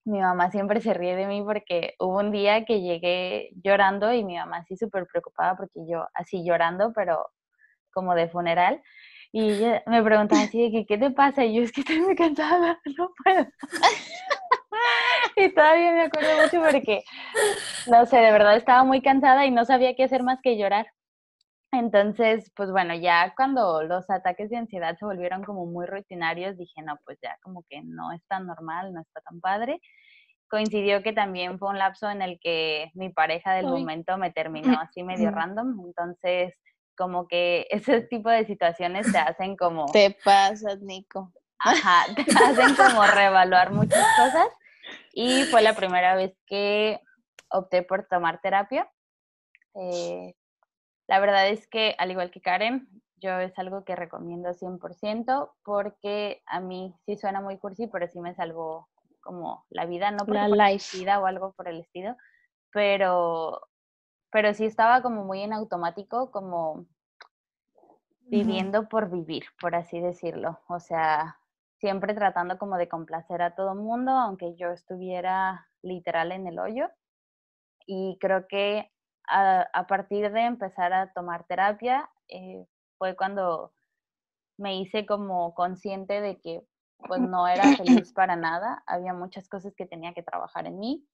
Mi 0.08 0.22
mamá 0.22 0.50
siempre 0.52 0.80
se 0.80 0.94
ríe 0.94 1.18
de 1.18 1.28
mí 1.28 1.44
porque 1.44 1.96
hubo 2.00 2.20
un 2.20 2.32
día 2.32 2.64
que 2.64 2.80
llegué 2.80 3.50
llorando 3.62 4.14
y 4.14 4.24
mi 4.24 4.38
mamá 4.38 4.64
sí 4.64 4.78
súper 4.78 5.06
preocupada 5.06 5.58
porque 5.58 5.82
yo 5.86 6.08
así 6.14 6.46
llorando, 6.46 6.94
pero 6.94 7.28
como 7.92 8.16
de 8.16 8.30
funeral. 8.30 8.82
Y 9.34 9.50
ella 9.52 9.84
me 9.86 10.02
preguntaba 10.02 10.44
así 10.44 10.62
de 10.62 10.72
que, 10.72 10.86
¿qué 10.86 10.98
te 10.98 11.12
pasa? 11.12 11.44
Y 11.44 11.56
yo, 11.56 11.64
es 11.64 11.74
que 11.74 11.82
estoy 11.82 12.00
muy 12.00 12.16
cansada, 12.16 12.80
no 12.98 13.12
puedo. 13.22 13.48
y 15.36 15.50
todavía 15.54 15.92
me 15.92 16.04
acuerdo 16.04 16.42
mucho 16.42 16.62
porque, 16.64 17.04
no 17.88 18.06
sé, 18.06 18.16
de 18.18 18.32
verdad 18.32 18.56
estaba 18.56 18.86
muy 18.86 19.02
cansada 19.02 19.46
y 19.46 19.52
no 19.52 19.66
sabía 19.66 19.94
qué 19.94 20.06
hacer 20.06 20.24
más 20.24 20.40
que 20.42 20.58
llorar. 20.58 20.88
Entonces, 21.78 22.52
pues 22.56 22.72
bueno, 22.72 22.96
ya 22.96 23.34
cuando 23.36 23.84
los 23.84 24.10
ataques 24.10 24.50
de 24.50 24.58
ansiedad 24.58 24.98
se 24.98 25.06
volvieron 25.06 25.44
como 25.44 25.66
muy 25.66 25.86
rutinarios, 25.86 26.58
dije, 26.58 26.82
no, 26.82 26.98
pues 27.06 27.20
ya 27.22 27.38
como 27.44 27.64
que 27.70 27.82
no 27.84 28.12
es 28.14 28.26
tan 28.28 28.48
normal, 28.48 28.94
no 28.94 29.02
está 29.02 29.22
tan 29.22 29.40
padre. 29.40 29.80
Coincidió 30.50 31.04
que 31.04 31.14
también 31.14 31.60
fue 31.60 31.70
un 31.70 31.78
lapso 31.78 32.10
en 32.10 32.22
el 32.22 32.40
que 32.42 32.90
mi 32.96 33.10
pareja 33.10 33.54
del 33.54 33.68
momento 33.68 34.18
me 34.18 34.32
terminó 34.32 34.78
así 34.82 35.04
medio 35.04 35.30
random, 35.30 35.80
entonces 35.86 36.54
como 36.98 37.28
que 37.28 37.68
ese 37.70 38.02
tipo 38.02 38.30
de 38.30 38.46
situaciones 38.46 39.12
te 39.12 39.18
hacen 39.20 39.56
como... 39.56 39.86
Te 39.92 40.18
pasas, 40.24 40.82
Nico. 40.82 41.32
Ajá, 41.60 42.06
te 42.16 42.22
hacen 42.44 42.76
como 42.76 43.06
reevaluar 43.06 43.72
muchas 43.72 44.06
cosas. 44.18 44.48
Y 45.14 45.44
fue 45.46 45.62
la 45.62 45.76
primera 45.76 46.16
vez 46.16 46.34
que 46.48 47.00
opté 47.52 47.84
por 47.84 48.08
tomar 48.08 48.42
terapia. 48.42 48.90
Eh, 49.76 50.34
la 51.08 51.20
verdad 51.20 51.50
es 51.50 51.68
que, 51.68 51.96
al 51.98 52.12
igual 52.12 52.32
que 52.32 52.42
Karen, 52.42 52.88
yo 53.20 53.40
es 53.40 53.58
algo 53.58 53.84
que 53.84 53.96
recomiendo 53.96 54.54
100% 54.54 55.56
porque 55.64 56.44
a 56.46 56.60
mí 56.60 56.94
sí 57.06 57.18
suena 57.18 57.42
muy 57.42 57.58
cursi, 57.58 57.88
pero 57.88 58.08
sí 58.08 58.20
me 58.20 58.36
salvó 58.36 58.90
como 59.22 59.66
la 59.70 59.86
vida, 59.86 60.12
no 60.12 60.26
por 60.26 60.36
la 60.36 60.70
vida 60.94 61.20
o 61.20 61.26
algo 61.26 61.54
por 61.54 61.68
el 61.68 61.80
estilo, 61.80 62.16
pero, 62.72 63.68
pero 64.32 64.54
sí 64.54 64.66
estaba 64.66 65.02
como 65.02 65.24
muy 65.24 65.42
en 65.42 65.54
automático, 65.54 66.32
como 66.32 66.86
viviendo 68.20 68.88
por 68.88 69.10
vivir, 69.10 69.46
por 69.60 69.76
así 69.76 70.00
decirlo. 70.00 70.60
O 70.68 70.80
sea, 70.80 71.40
siempre 71.80 72.14
tratando 72.14 72.58
como 72.58 72.78
de 72.78 72.90
complacer 72.90 73.42
a 73.42 73.56
todo 73.56 73.74
el 73.74 73.80
mundo, 73.80 74.12
aunque 74.12 74.56
yo 74.56 74.72
estuviera 74.72 75.68
literal 75.82 76.32
en 76.32 76.48
el 76.48 76.60
hoyo. 76.60 76.90
y 77.90 78.18
creo 78.20 78.48
que 78.48 78.92
a, 79.28 79.86
partir 79.88 80.32
de 80.32 80.42
empezar 80.42 80.94
a 80.94 81.12
tomar 81.14 81.46
terapia 81.46 82.10
eh, 82.30 82.66
fue 82.98 83.16
cuando 83.16 83.74
me 84.58 84.80
hice 84.80 85.06
como 85.06 85.54
consciente 85.54 86.22
de 86.22 86.40
que 86.40 86.62
pues 87.08 87.22
no 87.32 87.48
era 87.48 87.64
feliz 87.76 88.14
para 88.14 88.36
nada, 88.36 88.84
había 88.88 89.14
muchas 89.14 89.48
cosas 89.50 89.74
que 89.76 89.86
tenía 89.86 90.14
que 90.14 90.24
trabajar 90.24 90.66
en 90.66 90.80
mí 90.80 91.06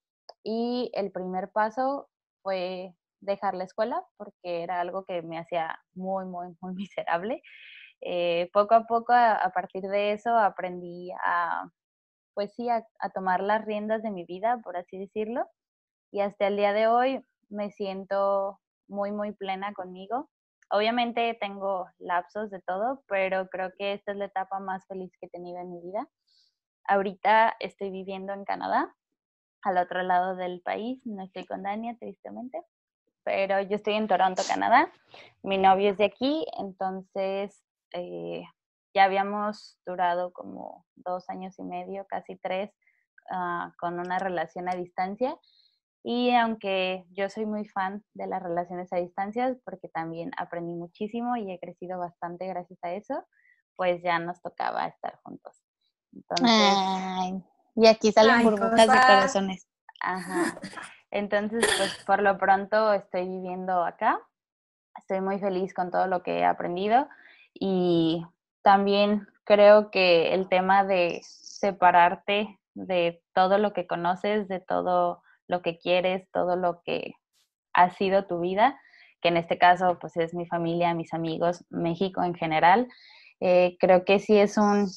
y 0.43 0.91
el 0.93 1.11
primer 1.11 1.51
paso 1.51 2.09
fue 2.41 2.95
dejar 3.21 3.55
la 3.55 3.63
escuela 3.63 4.03
porque 4.17 4.63
era 4.63 4.81
algo 4.81 5.05
que 5.05 5.21
me 5.21 5.37
hacía 5.37 5.79
muy, 5.93 6.25
muy, 6.25 6.55
muy 6.61 6.73
miserable. 6.75 7.41
Eh, 8.01 8.49
poco 8.51 8.75
a 8.75 8.85
poco, 8.85 9.13
a, 9.13 9.49
partir 9.53 9.83
de 9.83 10.11
eso, 10.11 10.37
aprendí 10.37 11.11
a, 11.25 11.69
pues 12.33 12.53
sí, 12.53 12.67
a, 12.69 12.85
tomar 13.13 13.41
las 13.41 13.63
riendas 13.63 14.03
de 14.03 14.11
mi 14.11 14.25
vida, 14.25 14.59
por 14.61 14.75
así 14.75 14.97
decirlo. 14.97 15.47
Y 16.11 16.19
hasta 16.19 16.47
el 16.47 16.57
día 16.57 16.73
de 16.73 16.87
hoy 16.87 17.25
me 17.53 17.71
siento 17.71 18.59
muy, 18.87 19.11
muy 19.11 19.31
plena 19.33 19.73
conmigo. 19.73 20.29
Obviamente 20.69 21.37
tengo 21.39 21.87
lapsos 21.99 22.49
de 22.49 22.61
todo, 22.61 23.03
pero 23.07 23.47
creo 23.49 23.71
que 23.77 23.93
esta 23.93 24.11
es 24.11 24.17
la 24.17 24.25
etapa 24.25 24.59
más 24.59 24.85
feliz 24.87 25.11
que 25.19 25.27
he 25.27 25.29
tenido 25.29 25.59
en 25.59 25.71
mi 25.71 25.81
vida. 25.81 26.07
Ahorita 26.85 27.55
estoy 27.59 27.91
viviendo 27.91 28.33
en 28.33 28.43
Canadá, 28.43 28.93
al 29.61 29.77
otro 29.77 30.03
lado 30.03 30.35
del 30.35 30.61
país, 30.61 30.99
no 31.05 31.23
estoy 31.23 31.45
con 31.45 31.63
Dania, 31.63 31.95
tristemente, 31.97 32.61
pero 33.23 33.61
yo 33.61 33.77
estoy 33.77 33.93
en 33.93 34.07
Toronto, 34.07 34.41
Canadá. 34.47 34.91
Mi 35.43 35.57
novio 35.57 35.91
es 35.91 35.97
de 35.97 36.05
aquí, 36.05 36.45
entonces 36.57 37.63
eh, 37.93 38.43
ya 38.93 39.05
habíamos 39.05 39.79
durado 39.85 40.33
como 40.33 40.85
dos 40.95 41.29
años 41.29 41.57
y 41.59 41.63
medio, 41.63 42.05
casi 42.07 42.35
tres, 42.35 42.71
ah, 43.31 43.71
con 43.79 43.99
una 43.99 44.19
relación 44.19 44.67
a 44.67 44.75
distancia. 44.75 45.37
Y 46.03 46.31
aunque 46.35 47.05
yo 47.11 47.29
soy 47.29 47.45
muy 47.45 47.65
fan 47.65 48.03
de 48.13 48.27
las 48.27 48.43
relaciones 48.43 48.91
a 48.91 48.97
distancia, 48.97 49.55
porque 49.63 49.87
también 49.87 50.31
aprendí 50.37 50.75
muchísimo 50.75 51.37
y 51.37 51.51
he 51.51 51.59
crecido 51.59 51.97
bastante 51.97 52.45
gracias 52.47 52.77
a 52.83 52.91
eso, 52.91 53.25
pues 53.75 54.03
ya 54.03 54.19
nos 54.19 54.41
tocaba 54.41 54.85
estar 54.85 55.19
juntos. 55.23 55.63
Entonces, 56.13 57.41
y 57.75 57.87
aquí 57.87 58.11
salen 58.11 58.43
burbujas 58.43 58.87
de 58.87 58.99
corazones. 58.99 59.67
Ajá. 60.01 60.59
Entonces, 61.09 61.65
pues 61.77 62.03
por 62.05 62.21
lo 62.21 62.37
pronto 62.37 62.91
estoy 62.93 63.27
viviendo 63.27 63.83
acá. 63.83 64.19
Estoy 64.97 65.21
muy 65.21 65.39
feliz 65.39 65.73
con 65.73 65.89
todo 65.89 66.07
lo 66.07 66.21
que 66.21 66.39
he 66.39 66.45
aprendido 66.45 67.07
y 67.53 68.25
también 68.61 69.27
creo 69.43 69.89
que 69.89 70.33
el 70.33 70.49
tema 70.49 70.83
de 70.83 71.21
separarte 71.23 72.59
de 72.73 73.23
todo 73.33 73.57
lo 73.57 73.73
que 73.73 73.87
conoces, 73.87 74.47
de 74.47 74.59
todo 74.59 75.23
lo 75.47 75.61
que 75.61 75.77
quieres, 75.77 76.29
todo 76.31 76.55
lo 76.55 76.81
que 76.83 77.13
ha 77.73 77.89
sido 77.91 78.25
tu 78.25 78.39
vida, 78.39 78.79
que 79.21 79.29
en 79.29 79.37
este 79.37 79.57
caso 79.57 79.97
pues 79.99 80.17
es 80.17 80.33
mi 80.33 80.45
familia, 80.45 80.93
mis 80.93 81.13
amigos, 81.13 81.65
México 81.69 82.23
en 82.23 82.35
general, 82.35 82.87
eh, 83.39 83.77
creo 83.79 84.05
que 84.05 84.19
sí 84.19 84.37
es 84.37 84.57
un, 84.57 84.87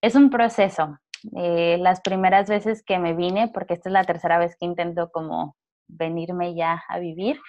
es 0.00 0.14
un 0.14 0.30
proceso. 0.30 0.98
Eh, 1.36 1.78
las 1.80 2.00
primeras 2.02 2.48
veces 2.48 2.82
que 2.84 2.98
me 2.98 3.14
vine, 3.14 3.48
porque 3.48 3.74
esta 3.74 3.88
es 3.88 3.92
la 3.92 4.04
tercera 4.04 4.38
vez 4.38 4.56
que 4.56 4.66
intento 4.66 5.10
como 5.10 5.56
venirme 5.88 6.54
ya 6.54 6.82
a 6.88 6.98
vivir, 6.98 7.40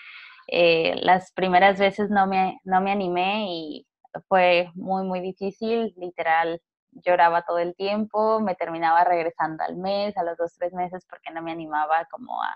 eh, 0.48 0.96
las 1.02 1.32
primeras 1.34 1.80
veces 1.80 2.10
no 2.10 2.28
me, 2.28 2.60
no 2.64 2.82
me 2.82 2.92
animé 2.92 3.48
y 3.50 3.88
fue 4.28 4.70
muy, 4.76 5.04
muy 5.04 5.20
difícil, 5.20 5.94
literal, 5.98 6.62
lloraba 6.96 7.44
todo 7.44 7.60
el 7.60 7.76
tiempo, 7.76 8.40
me 8.40 8.56
terminaba 8.56 9.04
regresando 9.04 9.64
al 9.64 9.78
mes, 9.78 10.18
a 10.18 10.24
los 10.24 10.38
dos, 10.38 10.54
tres 10.58 10.74
meses, 10.74 11.06
porque 11.10 11.32
no 11.32 11.42
me 11.42 11.52
animaba 11.52 12.06
como 12.10 12.42
a, 12.42 12.56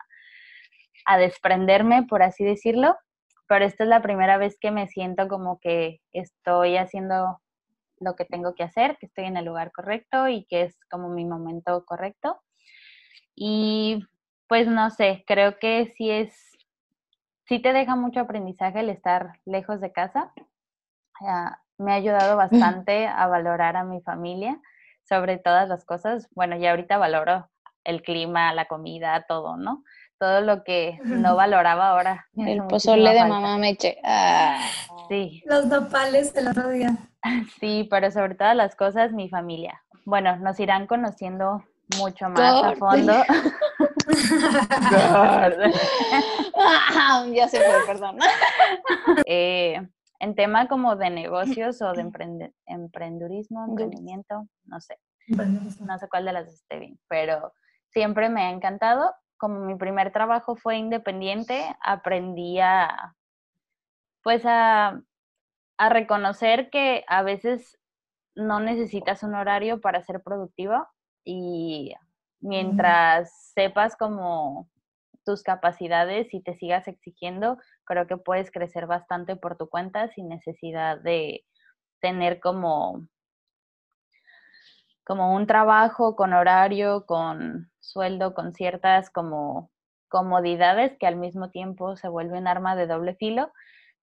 a 1.06 1.18
desprenderme, 1.18 2.04
por 2.04 2.24
así 2.24 2.44
decirlo. 2.44 2.96
Pero 3.48 3.66
esta 3.66 3.84
es 3.84 3.90
la 3.90 4.02
primera 4.02 4.38
vez 4.38 4.58
que 4.60 4.72
me 4.72 4.88
siento 4.88 5.28
como 5.28 5.60
que 5.60 6.02
estoy 6.12 6.78
haciendo 6.78 7.42
lo 8.00 8.16
que 8.16 8.26
tengo 8.26 8.56
que 8.56 8.64
hacer, 8.64 8.98
que 8.98 9.08
estoy 9.08 9.26
en 9.26 9.38
el 9.38 9.46
lugar 9.46 9.72
correcto 9.72 10.28
y 10.28 10.46
que 10.46 10.64
es 10.64 10.80
como 10.90 11.10
mi 11.10 11.26
momento 11.26 11.84
correcto. 11.86 12.40
Y 13.36 14.06
pues 14.48 14.68
no 14.68 14.90
sé, 14.90 15.24
creo 15.28 15.60
que 15.60 15.94
sí 15.98 16.10
es, 16.10 16.34
sí 17.46 17.60
te 17.60 17.74
deja 17.74 17.96
mucho 17.96 18.20
aprendizaje 18.20 18.80
el 18.80 18.90
estar 18.90 19.40
lejos 19.46 19.82
de 19.82 19.92
casa. 19.92 20.34
Ah, 21.22 21.62
me 21.80 21.94
ha 21.94 21.96
ayudado 21.96 22.36
bastante 22.38 23.08
a 23.08 23.26
valorar 23.28 23.76
a 23.78 23.84
mi 23.84 24.02
familia 24.02 24.60
sobre 25.08 25.38
todas 25.38 25.68
las 25.68 25.86
cosas. 25.86 26.28
Bueno, 26.36 26.56
ya 26.58 26.72
ahorita 26.72 26.98
valoro 26.98 27.50
el 27.84 28.02
clima, 28.02 28.54
la 28.54 28.66
comida, 28.66 29.26
todo, 29.28 29.58
¿no? 29.58 29.84
Todo 30.20 30.42
lo 30.42 30.64
que 30.64 31.00
no 31.04 31.36
valoraba 31.38 31.90
ahora. 31.90 32.28
El 32.36 32.64
pozole 32.66 33.14
de 33.14 33.26
mamá 33.26 33.58
Meche. 33.58 33.98
Ah. 34.04 34.60
Sí. 35.08 35.42
Los 35.46 35.66
nopales 35.66 36.34
del 36.34 36.50
otro 36.50 36.70
día. 36.70 36.96
Sí, 37.60 37.86
pero 37.92 38.10
sobre 38.12 38.36
todas 38.36 38.56
las 38.56 38.78
cosas, 38.78 39.12
mi 39.12 39.28
familia. 39.28 39.84
Bueno, 40.06 40.38
nos 40.38 40.58
irán 40.58 40.88
conociendo 40.88 41.66
mucho 41.98 42.30
más 42.30 42.64
a 42.64 42.76
fondo. 42.76 43.14
Ah, 46.62 47.26
ya 47.32 47.48
se 47.48 47.58
fue, 47.58 47.86
perdón. 47.86 48.18
Eh, 49.26 49.82
en 50.20 50.36
tema 50.36 50.68
como 50.68 50.96
de 50.96 51.10
negocios 51.10 51.82
o 51.82 51.94
de 51.94 52.02
emprendurismo, 52.68 53.66
emprendimiento, 53.66 54.48
no 54.66 54.80
sé. 54.82 54.98
No 55.28 55.98
sé 56.00 56.10
cuál 56.10 56.26
de 56.26 56.34
las 56.34 56.48
esté 56.48 56.80
bien, 56.80 57.00
pero 57.08 57.54
siempre 57.90 58.30
me 58.30 58.42
ha 58.42 58.50
encantado. 58.52 59.14
Como 59.38 59.60
mi 59.62 59.76
primer 59.76 60.12
trabajo 60.12 60.56
fue 60.56 60.78
independiente, 60.78 61.76
aprendí 61.82 62.60
a, 62.60 63.16
pues 64.24 64.44
a, 64.46 65.02
a 65.78 65.90
reconocer 65.90 66.70
que 66.70 67.06
a 67.08 67.22
veces 67.24 67.78
no 68.36 68.60
necesitas 68.60 69.24
un 69.24 69.36
horario 69.36 69.82
para 69.82 70.02
ser 70.02 70.22
productiva 70.24 70.90
y 71.24 71.94
mientras 72.42 73.52
sepas 73.54 73.96
como 73.96 74.70
tus 75.30 75.44
capacidades 75.44 76.34
y 76.34 76.42
te 76.42 76.56
sigas 76.56 76.88
exigiendo, 76.88 77.60
creo 77.86 78.08
que 78.08 78.18
puedes 78.18 78.50
crecer 78.50 78.88
bastante 78.88 79.36
por 79.36 79.58
tu 79.58 79.70
cuenta 79.70 80.10
sin 80.10 80.28
necesidad 80.28 80.98
de 80.98 81.46
tener 82.02 82.40
como, 82.40 83.08
como 85.04 85.36
un 85.36 85.46
trabajo 85.46 86.16
con 86.16 86.34
horario, 86.34 87.06
con 87.06 87.70
sueldo, 87.80 88.34
con 88.34 88.56
ciertas 88.56 89.12
como 89.12 89.70
comodidades 90.08 90.98
que 90.98 91.06
al 91.06 91.16
mismo 91.16 91.52
tiempo 91.52 91.96
se 91.96 92.10
vuelven 92.10 92.48
arma 92.48 92.76
de 92.76 92.88
doble 92.88 93.14
filo. 93.14 93.52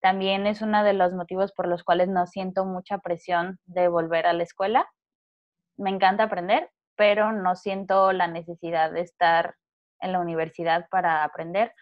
También 0.01 0.47
es 0.47 0.63
uno 0.63 0.85
de 0.85 0.93
los 0.93 1.13
motivos 1.13 1.51
por 1.51 1.67
los 1.67 1.83
cuales 1.83 2.09
no 2.09 2.29
siento 2.29 2.65
mucha 2.65 2.99
presión 2.99 3.59
de 3.65 3.89
volver 3.89 4.29
a 4.29 4.33
la 4.33 4.45
escuela. 4.45 4.89
Me 5.77 5.91
encanta 5.91 6.23
aprender, 6.23 6.71
pero 6.95 7.33
no 7.33 7.57
siento 7.57 8.13
la 8.13 8.29
necesidad 8.29 8.93
de 8.93 9.01
estar 9.01 9.57
en 10.01 10.13
la 10.13 10.21
universidad 10.21 10.89
para 10.91 11.25
aprender. 11.25 11.73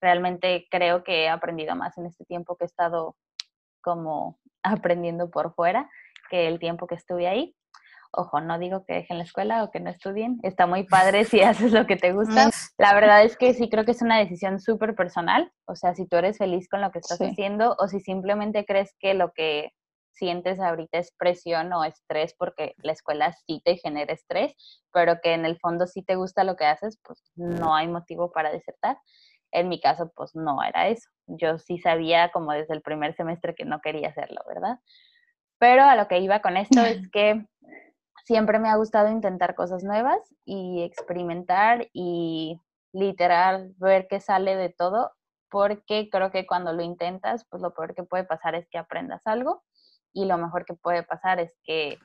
Realmente 0.00 0.66
creo 0.70 1.04
que 1.04 1.24
he 1.24 1.28
aprendido 1.28 1.76
más 1.76 1.96
en 1.98 2.06
este 2.06 2.24
tiempo 2.24 2.56
que 2.56 2.64
he 2.64 2.66
estado 2.66 3.16
como 3.80 4.38
aprendiendo 4.62 5.30
por 5.30 5.54
fuera 5.54 5.90
que 6.30 6.48
el 6.48 6.58
tiempo 6.58 6.86
que 6.86 6.94
estuve 6.94 7.28
ahí. 7.28 7.54
Ojo, 8.14 8.42
no 8.42 8.58
digo 8.58 8.84
que 8.84 8.92
dejen 8.92 9.16
la 9.16 9.24
escuela 9.24 9.64
o 9.64 9.70
que 9.70 9.80
no 9.80 9.88
estudien, 9.88 10.38
está 10.42 10.66
muy 10.66 10.84
padre 10.84 11.24
si 11.24 11.40
haces 11.42 11.72
lo 11.72 11.86
que 11.86 11.96
te 11.96 12.12
gusta. 12.12 12.50
La 12.76 12.94
verdad 12.94 13.24
es 13.24 13.36
que 13.36 13.54
sí 13.54 13.70
creo 13.70 13.84
que 13.84 13.92
es 13.92 14.02
una 14.02 14.18
decisión 14.18 14.60
súper 14.60 14.94
personal, 14.94 15.50
o 15.66 15.74
sea, 15.76 15.94
si 15.94 16.06
tú 16.06 16.16
eres 16.16 16.36
feliz 16.36 16.68
con 16.68 16.82
lo 16.82 16.90
que 16.90 16.98
estás 16.98 17.18
haciendo 17.20 17.74
o 17.78 17.88
si 17.88 18.00
simplemente 18.00 18.66
crees 18.66 18.94
que 18.98 19.14
lo 19.14 19.32
que 19.32 19.72
sientes 20.12 20.60
ahorita 20.60 20.98
es 20.98 21.12
presión 21.18 21.72
o 21.72 21.84
estrés 21.84 22.34
porque 22.38 22.74
la 22.78 22.92
escuela 22.92 23.32
sí 23.32 23.60
te 23.64 23.76
genera 23.76 24.12
estrés, 24.12 24.54
pero 24.92 25.20
que 25.22 25.34
en 25.34 25.44
el 25.44 25.58
fondo 25.58 25.86
sí 25.86 26.02
te 26.02 26.16
gusta 26.16 26.44
lo 26.44 26.56
que 26.56 26.66
haces, 26.66 26.98
pues 27.02 27.22
no 27.34 27.74
hay 27.74 27.88
motivo 27.88 28.30
para 28.30 28.52
desertar. 28.52 28.98
En 29.50 29.68
mi 29.68 29.80
caso, 29.80 30.12
pues 30.14 30.34
no 30.34 30.62
era 30.62 30.88
eso. 30.88 31.08
Yo 31.26 31.58
sí 31.58 31.78
sabía 31.78 32.30
como 32.30 32.52
desde 32.52 32.74
el 32.74 32.82
primer 32.82 33.14
semestre 33.14 33.54
que 33.54 33.64
no 33.64 33.80
quería 33.80 34.08
hacerlo, 34.08 34.40
¿verdad? 34.46 34.78
Pero 35.58 35.84
a 35.84 35.96
lo 35.96 36.08
que 36.08 36.18
iba 36.18 36.40
con 36.40 36.56
esto 36.56 36.80
es 36.80 37.08
que 37.12 37.46
siempre 38.24 38.58
me 38.58 38.68
ha 38.68 38.76
gustado 38.76 39.10
intentar 39.10 39.54
cosas 39.54 39.82
nuevas 39.82 40.20
y 40.44 40.82
experimentar 40.82 41.88
y 41.92 42.60
literal 42.92 43.74
ver 43.78 44.06
qué 44.08 44.20
sale 44.20 44.56
de 44.56 44.68
todo, 44.68 45.12
porque 45.50 46.08
creo 46.10 46.30
que 46.30 46.46
cuando 46.46 46.72
lo 46.72 46.82
intentas, 46.82 47.46
pues 47.50 47.62
lo 47.62 47.74
peor 47.74 47.94
que 47.94 48.04
puede 48.04 48.24
pasar 48.24 48.54
es 48.54 48.68
que 48.68 48.78
aprendas 48.78 49.26
algo 49.26 49.62
y 50.12 50.24
lo 50.26 50.36
mejor 50.38 50.64
que 50.64 50.74
puede 50.74 51.02
pasar 51.02 51.40
es 51.40 51.54
que 51.64 51.98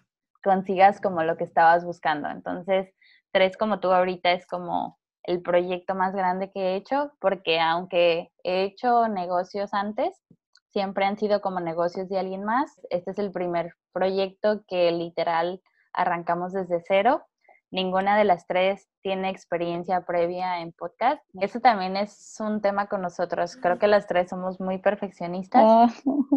consigas 0.43 1.01
como 1.01 1.23
lo 1.23 1.35
que 1.37 1.43
estabas 1.43 1.83
buscando. 1.85 2.29
Entonces, 2.29 2.93
Tres 3.33 3.57
como 3.57 3.79
tú 3.81 3.91
ahorita 3.91 4.31
es 4.31 4.47
como 4.47 4.97
el 5.23 5.41
proyecto 5.41 5.93
más 5.93 6.15
grande 6.15 6.49
que 6.49 6.59
he 6.61 6.75
hecho, 6.75 7.11
porque 7.19 7.59
aunque 7.59 8.31
he 8.43 8.63
hecho 8.63 9.07
negocios 9.09 9.73
antes, 9.73 10.23
siempre 10.71 11.05
han 11.05 11.17
sido 11.17 11.41
como 11.41 11.59
negocios 11.59 12.07
de 12.09 12.17
alguien 12.17 12.45
más. 12.45 12.71
Este 12.89 13.11
es 13.11 13.19
el 13.19 13.31
primer 13.31 13.73
proyecto 13.91 14.63
que 14.67 14.91
literal 14.91 15.61
arrancamos 15.93 16.53
desde 16.53 16.81
cero. 16.87 17.25
ninguna 17.69 18.17
de 18.17 18.23
las 18.23 18.47
tres 18.47 18.87
tiene 19.03 19.29
experiencia 19.29 20.05
previa 20.05 20.61
en 20.61 20.71
podcast. 20.71 21.21
Eso 21.41 21.59
también 21.59 21.97
es 21.97 22.37
un 22.39 22.61
tema 22.61 22.87
con 22.87 23.01
nosotros. 23.01 23.57
Creo 23.57 23.77
que 23.77 23.87
las 23.87 24.07
tres 24.07 24.29
somos 24.29 24.61
muy 24.61 24.77
perfeccionistas 24.77 25.63
Ah. 25.65 25.87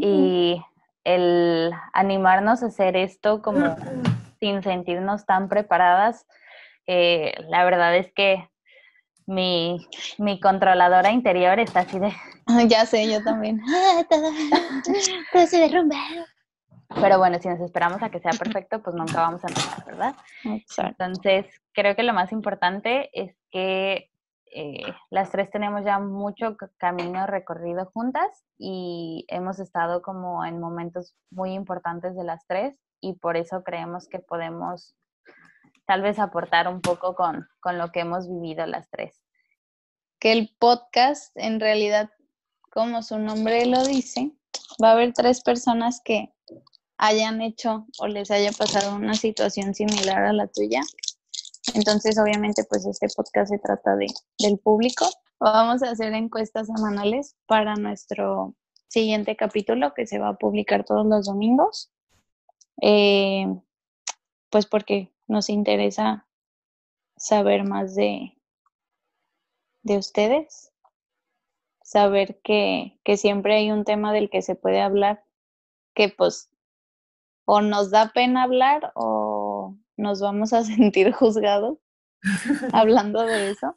y 0.01 0.61
el 1.05 1.73
animarnos 1.93 2.63
a 2.63 2.67
hacer 2.67 2.97
esto 2.97 3.43
como 3.43 3.77
sin 4.41 4.63
sentirnos 4.63 5.27
tan 5.27 5.49
preparadas, 5.49 6.27
eh, 6.87 7.35
la 7.49 7.65
verdad 7.65 7.97
es 7.97 8.13
que 8.13 8.49
mi, 9.27 9.87
mi 10.19 10.41
controladora 10.41 11.13
interior 11.13 11.61
está 11.61 11.81
así 11.81 11.99
de, 11.99 12.13
Ya 12.69 12.87
sé, 12.87 13.11
yo 13.11 13.23
también. 13.23 13.61
Ah, 13.69 14.05
todo, 14.09 14.31
todo 15.33 15.47
se 15.47 15.59
derrumba. 15.59 15.97
pero 17.01 17.19
bueno, 17.19 17.39
si 17.39 17.49
nos 17.49 17.61
esperamos 17.61 18.03
a 18.03 18.11
que 18.11 18.21
sea 18.21 18.33
perfecto, 18.33 18.83
pues 18.83 18.97
nunca 18.97 19.21
vamos 19.21 19.45
a 19.45 19.49
empezar, 19.49 19.85
¿verdad? 19.85 20.15
Exacto. 20.45 21.05
Entonces, 21.05 21.47
creo 21.73 21.95
que 21.95 22.03
lo 22.03 22.13
más 22.13 22.33
importante 22.33 23.11
es 23.13 23.37
que 23.51 24.10
eh, 24.53 24.83
las 25.11 25.31
tres 25.31 25.51
tenemos 25.51 25.85
ya 25.85 25.99
mucho 25.99 26.57
camino 26.77 27.27
recorrido 27.27 27.87
juntas 27.93 28.45
y 28.59 29.25
hemos 29.29 29.61
estado 29.61 30.03
como 30.03 30.45
en 30.45 30.61
momentos 30.61 31.15
muy 31.31 31.53
importantes 31.53 32.17
de 32.17 32.25
las 32.25 32.47
tres 32.47 32.77
y 33.01 33.15
por 33.15 33.37
eso 33.37 33.63
creemos 33.63 34.09
que 34.09 34.19
podemos 34.19 34.95
tal 35.87 36.03
vez 36.03 36.19
aportar 36.19 36.69
un 36.69 36.81
poco 36.81 37.15
con, 37.15 37.49
con 37.61 37.79
lo 37.79 37.91
que 37.91 38.01
hemos 38.01 38.29
vivido 38.29 38.67
las 38.67 38.89
tres. 38.91 39.21
Que 40.19 40.33
el 40.33 40.55
podcast, 40.59 41.37
en 41.37 41.61
realidad, 41.61 42.11
como 42.71 43.03
su 43.03 43.19
nombre 43.19 43.67
lo 43.67 43.85
dice, 43.85 44.33
va 44.83 44.91
a 44.91 44.93
haber 44.93 45.13
tres 45.13 45.43
personas 45.43 46.01
que 46.05 46.33
hayan 46.99 47.41
hecho 47.41 47.87
o 47.99 48.07
les 48.07 48.31
haya 48.31 48.53
pasado 48.53 48.95
una 48.95 49.15
situación 49.15 49.75
similar 49.75 50.25
a 50.25 50.33
la 50.33 50.47
tuya. 50.47 50.83
Entonces, 51.75 52.19
obviamente, 52.19 52.65
pues 52.65 52.87
este 52.87 53.09
podcast 53.15 53.51
se 53.51 53.59
trata 53.59 53.97
de, 53.97 54.07
del 54.39 54.59
público. 54.59 55.07
Vamos 55.39 55.83
a 55.83 55.91
hacer 55.91 56.13
encuestas 56.15 56.67
semanales 56.67 57.37
para 57.47 57.75
nuestro 57.77 58.55
siguiente 58.89 59.37
capítulo 59.37 59.95
que 59.95 60.07
se 60.07 60.19
va 60.19 60.31
a 60.31 60.37
publicar 60.37 60.85
todos 60.85 61.07
los 61.07 61.27
domingos. 61.27 61.91
Eh, 62.83 63.47
pues 64.51 64.67
porque 64.67 65.13
nos 65.29 65.49
interesa 65.49 66.27
saber 67.17 67.65
más 67.65 67.95
de, 67.95 68.37
de 69.83 69.97
ustedes, 69.99 70.73
saber 71.83 72.41
que, 72.43 72.99
que 73.05 73.17
siempre 73.17 73.57
hay 73.57 73.71
un 73.71 73.85
tema 73.85 74.13
del 74.13 74.31
que 74.31 74.43
se 74.43 74.55
puede 74.55 74.81
hablar, 74.81 75.25
que 75.95 76.09
pues 76.09 76.51
o 77.45 77.61
nos 77.61 77.91
da 77.91 78.13
pena 78.13 78.45
hablar 78.45 78.93
o 78.95 79.40
nos 80.01 80.21
vamos 80.21 80.53
a 80.53 80.65
sentir 80.65 81.13
juzgados 81.13 81.79
hablando 82.73 83.23
de 83.23 83.51
eso. 83.51 83.77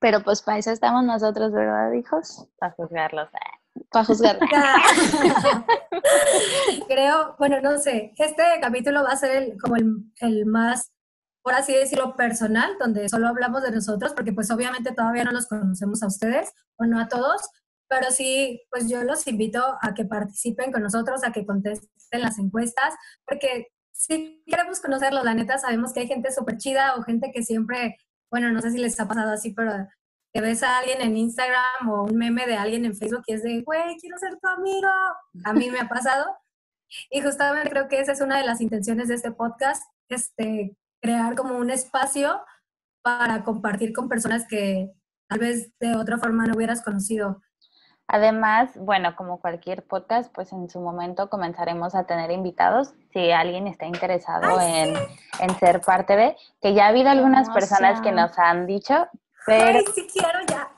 Pero 0.00 0.22
pues 0.22 0.42
para 0.42 0.58
eso 0.58 0.70
estamos 0.70 1.04
nosotros, 1.04 1.52
¿verdad, 1.52 1.92
hijos? 1.92 2.48
Para 2.58 2.72
juzgarlos. 2.72 3.28
Para 3.90 4.04
juzgar. 4.04 4.38
Creo, 6.88 7.36
bueno, 7.38 7.60
no 7.60 7.78
sé, 7.78 8.12
este 8.16 8.42
capítulo 8.60 9.02
va 9.02 9.10
a 9.10 9.16
ser 9.16 9.42
el, 9.42 9.60
como 9.60 9.76
el, 9.76 10.04
el 10.20 10.46
más, 10.46 10.92
por 11.42 11.54
así 11.54 11.74
decirlo, 11.74 12.16
personal, 12.16 12.76
donde 12.78 13.08
solo 13.08 13.28
hablamos 13.28 13.62
de 13.62 13.70
nosotros, 13.70 14.12
porque 14.14 14.32
pues 14.32 14.50
obviamente 14.50 14.92
todavía 14.92 15.24
no 15.24 15.32
los 15.32 15.46
conocemos 15.46 16.02
a 16.02 16.06
ustedes, 16.06 16.52
o 16.76 16.84
no 16.84 17.00
a 17.00 17.08
todos, 17.08 17.42
pero 17.88 18.10
sí, 18.10 18.62
pues 18.70 18.88
yo 18.88 19.02
los 19.04 19.26
invito 19.26 19.62
a 19.82 19.92
que 19.94 20.04
participen 20.04 20.72
con 20.72 20.82
nosotros, 20.82 21.22
a 21.24 21.32
que 21.32 21.44
contesten 21.44 22.22
las 22.22 22.38
encuestas, 22.38 22.94
porque 23.26 23.68
si 23.92 24.42
queremos 24.46 24.80
conocerlos, 24.80 25.24
la 25.24 25.34
neta, 25.34 25.58
sabemos 25.58 25.92
que 25.92 26.00
hay 26.00 26.08
gente 26.08 26.32
súper 26.32 26.58
chida 26.58 26.96
o 26.96 27.02
gente 27.02 27.30
que 27.32 27.42
siempre, 27.42 27.96
bueno, 28.30 28.50
no 28.50 28.60
sé 28.60 28.70
si 28.70 28.78
les 28.78 28.98
ha 28.98 29.06
pasado 29.06 29.32
así, 29.32 29.52
pero 29.52 29.72
que 30.32 30.40
ves 30.40 30.62
a 30.62 30.78
alguien 30.78 31.00
en 31.02 31.16
Instagram 31.16 31.90
o 31.90 32.04
un 32.04 32.16
meme 32.16 32.46
de 32.46 32.56
alguien 32.56 32.84
en 32.84 32.96
Facebook 32.96 33.22
y 33.26 33.34
es 33.34 33.42
de, 33.42 33.62
güey, 33.62 33.96
quiero 33.98 34.16
ser 34.18 34.38
tu 34.38 34.48
amigo. 34.48 34.88
A 35.44 35.52
mí 35.52 35.70
me 35.70 35.78
ha 35.78 35.88
pasado. 35.88 36.36
Y 37.10 37.20
justamente 37.20 37.70
creo 37.70 37.88
que 37.88 38.00
esa 38.00 38.12
es 38.12 38.20
una 38.20 38.38
de 38.38 38.46
las 38.46 38.60
intenciones 38.60 39.08
de 39.08 39.14
este 39.14 39.32
podcast, 39.32 39.82
este, 40.08 40.76
crear 41.00 41.34
como 41.36 41.56
un 41.58 41.70
espacio 41.70 42.40
para 43.02 43.44
compartir 43.44 43.92
con 43.92 44.08
personas 44.08 44.46
que 44.48 44.90
tal 45.28 45.40
vez 45.40 45.72
de 45.80 45.96
otra 45.96 46.18
forma 46.18 46.46
no 46.46 46.54
hubieras 46.54 46.82
conocido. 46.82 47.42
Además, 48.08 48.76
bueno, 48.76 49.16
como 49.16 49.40
cualquier 49.40 49.84
podcast, 49.84 50.32
pues 50.34 50.52
en 50.52 50.68
su 50.68 50.80
momento 50.80 51.30
comenzaremos 51.30 51.94
a 51.94 52.04
tener 52.04 52.30
invitados. 52.30 52.92
Si 53.12 53.30
alguien 53.30 53.66
está 53.66 53.86
interesado 53.86 54.58
Ay, 54.58 54.90
en, 54.90 54.96
en 55.40 55.58
ser 55.58 55.80
parte 55.80 56.16
de, 56.16 56.36
que 56.60 56.74
ya 56.74 56.86
ha 56.86 56.88
habido 56.88 57.08
algunas 57.10 57.48
personas 57.50 58.00
que 58.00 58.12
nos 58.12 58.38
han 58.38 58.66
dicho, 58.66 59.06
pero 59.46 59.78
Ay, 59.78 59.84
sí 59.94 60.06
quiero 60.12 60.38
ya. 60.48 60.70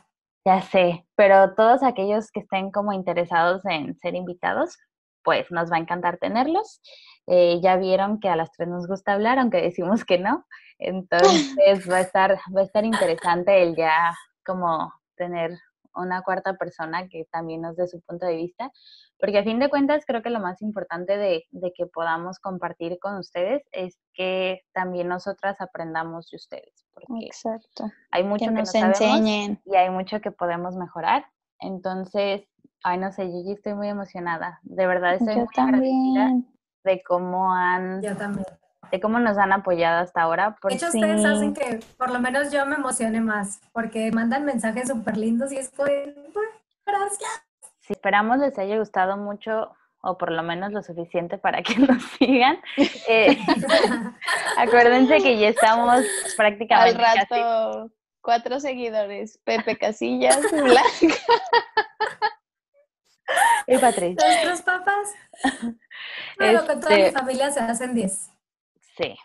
ya 0.45 0.63
sé, 0.63 1.07
pero 1.17 1.55
todos 1.55 1.83
aquellos 1.83 2.31
que 2.31 2.41
estén 2.41 2.71
como 2.71 2.93
interesados 2.93 3.65
en 3.67 3.99
ser 3.99 4.15
invitados, 4.15 4.79
pues 5.23 5.51
nos 5.51 5.73
va 5.73 5.77
a 5.77 5.81
encantar 5.81 6.19
tenerlos. 6.19 6.81
Eh, 7.27 7.59
ya 7.63 7.77
vieron 7.77 8.21
que 8.21 8.29
a 8.29 8.37
las 8.37 8.53
tres 8.53 8.69
nos 8.69 8.87
gusta 8.87 9.15
hablar, 9.15 9.39
aunque 9.39 9.61
decimos 9.63 10.05
que 10.05 10.19
no. 10.19 10.47
Entonces 10.79 11.91
va 11.91 11.97
a 11.97 12.01
estar, 12.01 12.39
va 12.55 12.61
a 12.61 12.65
estar 12.65 12.85
interesante 12.85 13.63
el 13.63 13.75
ya 13.75 14.15
como 14.45 14.93
tener 15.17 15.59
una 15.95 16.23
cuarta 16.23 16.55
persona 16.55 17.09
que 17.09 17.25
también 17.31 17.63
nos 17.63 17.77
dé 17.77 17.87
su 17.89 18.01
punto 18.03 18.27
de 18.27 18.37
vista, 18.37 18.71
porque 19.19 19.39
a 19.39 19.45
fin 19.45 19.59
de 19.59 19.71
cuentas 19.71 20.05
creo 20.07 20.23
que 20.23 20.31
lo 20.31 20.41
más 20.41 20.61
importante 20.63 21.17
de, 21.17 21.45
de 21.51 21.73
que 21.73 21.87
podamos 21.87 22.39
compartir 22.41 22.99
con 23.01 23.17
ustedes 23.17 23.63
es 23.73 23.99
que 24.13 24.61
también 24.73 25.09
nosotras 25.09 25.61
aprendamos 25.61 26.29
de 26.31 26.37
ustedes, 26.37 26.87
porque 26.93 27.27
Exacto. 27.27 27.91
hay 28.11 28.25
mucho 28.25 28.45
Que 28.47 28.51
que, 28.51 28.53
no 28.53 28.61
nos 28.61 28.75
enseñen. 28.75 29.61
y 29.65 29.77
hay 29.77 29.91
mucho 29.91 30.21
que 30.21 30.31
podemos 30.33 30.77
mejorar. 30.77 31.27
Entonces, 31.61 32.43
ay, 32.83 32.99
no 32.99 33.11
sé, 33.13 33.27
yo 33.33 33.41
ya 33.47 33.53
estoy 33.55 33.75
muy 33.75 33.89
emocionada. 33.89 34.61
De 34.63 34.87
verdad 34.87 35.15
estoy 35.15 35.35
Yo 35.37 35.41
muy 35.41 35.49
agradecida 35.57 36.25
también. 36.27 36.49
de 36.85 37.03
cómo 37.03 37.53
han, 37.53 38.03
Yo 38.03 38.17
también. 38.17 38.45
De 38.95 39.01
cómo 39.01 39.19
nos 39.19 39.37
han 39.39 39.53
apoyado 39.53 40.03
hasta 40.03 40.23
ahora. 40.23 40.51
De 40.51 40.57
Porque 40.63 40.77
hecho, 40.77 40.89
sí. 40.93 40.99
ustedes 40.99 41.25
hacen 41.25 41.53
que 41.53 41.81
por 41.99 42.11
lo 42.13 42.21
menos 42.21 42.53
yo 42.53 42.65
me 42.65 42.77
emocione 42.77 43.21
más, 43.21 43.61
porque 43.73 44.13
mandan 44.13 44.45
mensajes 44.45 44.87
súper 44.89 45.17
lindos 45.17 45.51
y 45.51 45.57
es 45.59 45.77
de, 45.77 46.15
gracias. 46.87 47.43
si 47.81 47.93
esperamos 47.93 48.39
les 48.39 48.57
haya 48.57 48.79
gustado 48.79 49.17
mucho 49.17 49.73
o 50.01 50.17
por 50.17 50.31
lo 50.31 50.43
menos 50.45 50.71
lo 50.73 50.81
suficiente 50.83 51.39
para 51.39 51.61
que 51.63 51.75
nos 51.79 52.03
sigan. 52.19 52.59
Eh, 53.09 53.37
acuérdense 54.59 55.17
que 55.19 55.39
ya 55.39 55.49
estamos 55.49 55.91
Al 55.91 56.05
prácticamente 56.37 57.03
casi- 57.03 57.19
rato, 57.35 57.91
cuatro 58.21 58.61
seguidores. 58.61 59.39
Pepe 59.45 59.77
Casillas, 59.77 60.41
Blanca. 60.53 60.85
Y 63.67 63.79
Patricia. 63.79 64.29
Nuestros 64.29 64.61
papás. 64.63 65.09
Bueno, 66.39 66.67
con 66.67 66.81
toda 66.81 66.95
mi 66.95 67.03
Este- 67.03 67.19
familia 67.19 67.51
se 67.51 67.61
hacen 67.61 67.95
10. 67.95 68.29
Sí. 68.97 69.17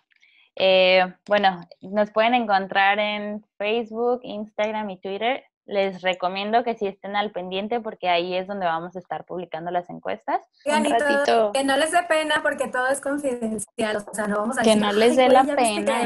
Eh, 0.55 1.13
bueno, 1.27 1.61
nos 1.81 2.11
pueden 2.11 2.33
encontrar 2.33 2.99
en 2.99 3.45
Facebook, 3.57 4.19
Instagram 4.23 4.89
y 4.89 4.97
Twitter. 4.99 5.43
Les 5.65 6.01
recomiendo 6.01 6.63
que 6.63 6.75
sí 6.75 6.87
estén 6.87 7.15
al 7.15 7.31
pendiente 7.31 7.79
porque 7.79 8.09
ahí 8.09 8.35
es 8.35 8.47
donde 8.47 8.65
vamos 8.65 8.95
a 8.95 8.99
estar 8.99 9.23
publicando 9.25 9.69
las 9.69 9.87
encuestas. 9.89 10.41
Un 10.65 10.83
todo- 10.83 11.07
ratito. 11.17 11.51
que 11.53 11.63
no 11.63 11.77
les 11.77 11.91
dé 11.91 12.01
pena 12.03 12.41
porque 12.41 12.67
todo 12.67 12.87
es 12.87 12.99
confidencial, 12.99 13.97
o 13.97 14.13
sea, 14.13 14.27
no 14.27 14.37
vamos 14.37 14.57
a 14.57 14.63
Que 14.63 14.69
decir, 14.71 14.81
no 14.83 14.91
les 14.93 15.11
"Ay, 15.11 15.15
dé 15.17 15.29
la 15.29 15.43
pena. 15.43 16.01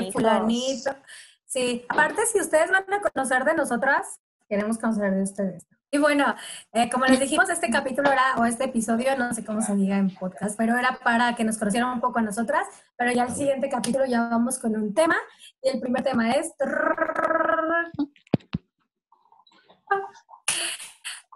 Sí, 1.45 1.85
aparte 1.87 2.25
si 2.25 2.39
ustedes 2.41 2.71
van 2.71 2.83
a 2.91 2.99
conocer 3.01 3.45
de 3.45 3.53
nosotras, 3.53 4.19
queremos 4.49 4.77
conocer 4.77 5.11
de 5.13 5.21
ustedes. 5.23 5.65
Y 5.93 5.99
bueno, 5.99 6.25
eh, 6.71 6.89
como 6.89 7.05
les 7.05 7.19
dijimos, 7.19 7.47
este 7.51 7.69
capítulo 7.69 8.11
era, 8.11 8.33
o 8.39 8.45
este 8.45 8.63
episodio, 8.63 9.15
no 9.15 9.31
sé 9.31 9.45
cómo 9.45 9.61
se 9.61 9.75
diga 9.75 9.95
en 9.95 10.09
podcast, 10.15 10.57
pero 10.57 10.75
era 10.75 10.97
para 11.03 11.35
que 11.35 11.43
nos 11.43 11.59
conocieran 11.59 11.91
un 11.91 12.01
poco 12.01 12.17
a 12.17 12.23
nosotras, 12.23 12.65
pero 12.97 13.11
ya 13.11 13.25
el 13.25 13.31
siguiente 13.31 13.69
capítulo 13.69 14.03
ya 14.07 14.21
vamos 14.27 14.57
con 14.57 14.75
un 14.75 14.91
tema, 14.95 15.15
y 15.61 15.69
el 15.69 15.79
primer 15.79 16.01
tema 16.01 16.31
es... 16.31 16.51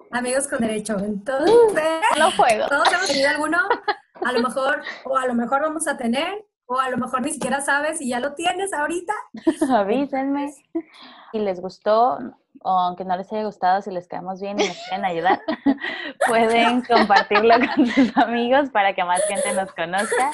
Amigos 0.10 0.48
con 0.48 0.60
derecho. 0.60 0.98
Entonces, 0.98 1.84
No 2.18 2.32
juego. 2.32 2.66
todos 2.68 2.92
hemos 2.92 3.06
tenido 3.06 3.30
alguno, 3.30 3.60
a 4.26 4.32
lo 4.32 4.42
mejor, 4.42 4.82
o 5.06 5.18
a 5.18 5.28
lo 5.28 5.36
mejor 5.36 5.62
vamos 5.62 5.88
a 5.88 5.98
tener, 5.98 6.48
o 6.66 6.80
a 6.80 6.90
lo 6.90 6.98
mejor 6.98 7.22
ni 7.22 7.30
siquiera 7.32 7.62
sabes 7.62 8.02
y 8.02 8.10
ya 8.10 8.20
lo 8.20 8.34
tienes 8.34 8.74
ahorita. 8.74 9.14
Avísenme. 9.70 10.52
Si 11.32 11.38
les 11.38 11.62
gustó, 11.62 12.18
o 12.64 12.70
aunque 12.70 13.06
no 13.06 13.16
les 13.18 13.32
haya 13.32 13.44
gustado, 13.44 13.82
si 13.82 13.92
les 13.92 14.08
caemos 14.08 14.42
bien 14.42 14.60
y 14.60 14.68
nos 14.68 14.78
quieren 14.88 15.06
ayudar, 15.06 15.42
pueden 16.28 16.82
compartirlo 16.84 17.56
con 17.76 17.88
sus 17.88 18.16
amigos 18.18 18.70
para 18.70 18.94
que 18.94 19.04
más 19.04 19.22
gente 19.26 19.54
nos 19.54 19.72
conozca. 19.74 20.32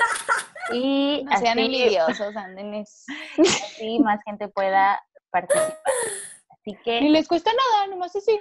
Y 0.72 1.24
No 1.26 1.38
sean 1.38 1.60
así, 1.60 1.66
envidiosos, 1.66 2.36
ándenles. 2.36 3.06
así 3.40 4.00
más 4.00 4.20
gente 4.24 4.48
pueda 4.48 5.02
participar. 5.30 5.78
Así 6.50 6.72
Ni 6.72 6.76
que 6.78 7.02
les 7.02 7.28
cuesta 7.28 7.52
nada, 7.52 7.88
nomás 7.88 8.16
así. 8.16 8.40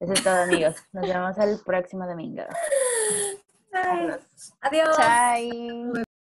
Eso 0.00 0.12
es 0.12 0.24
todo, 0.24 0.42
amigos. 0.42 0.76
Nos 0.92 1.06
vemos 1.06 1.38
el 1.38 1.60
próximo 1.64 2.06
domingo. 2.06 2.42
Ay, 3.72 4.10
Adiós. 4.62 4.96
Chai. 4.96 6.02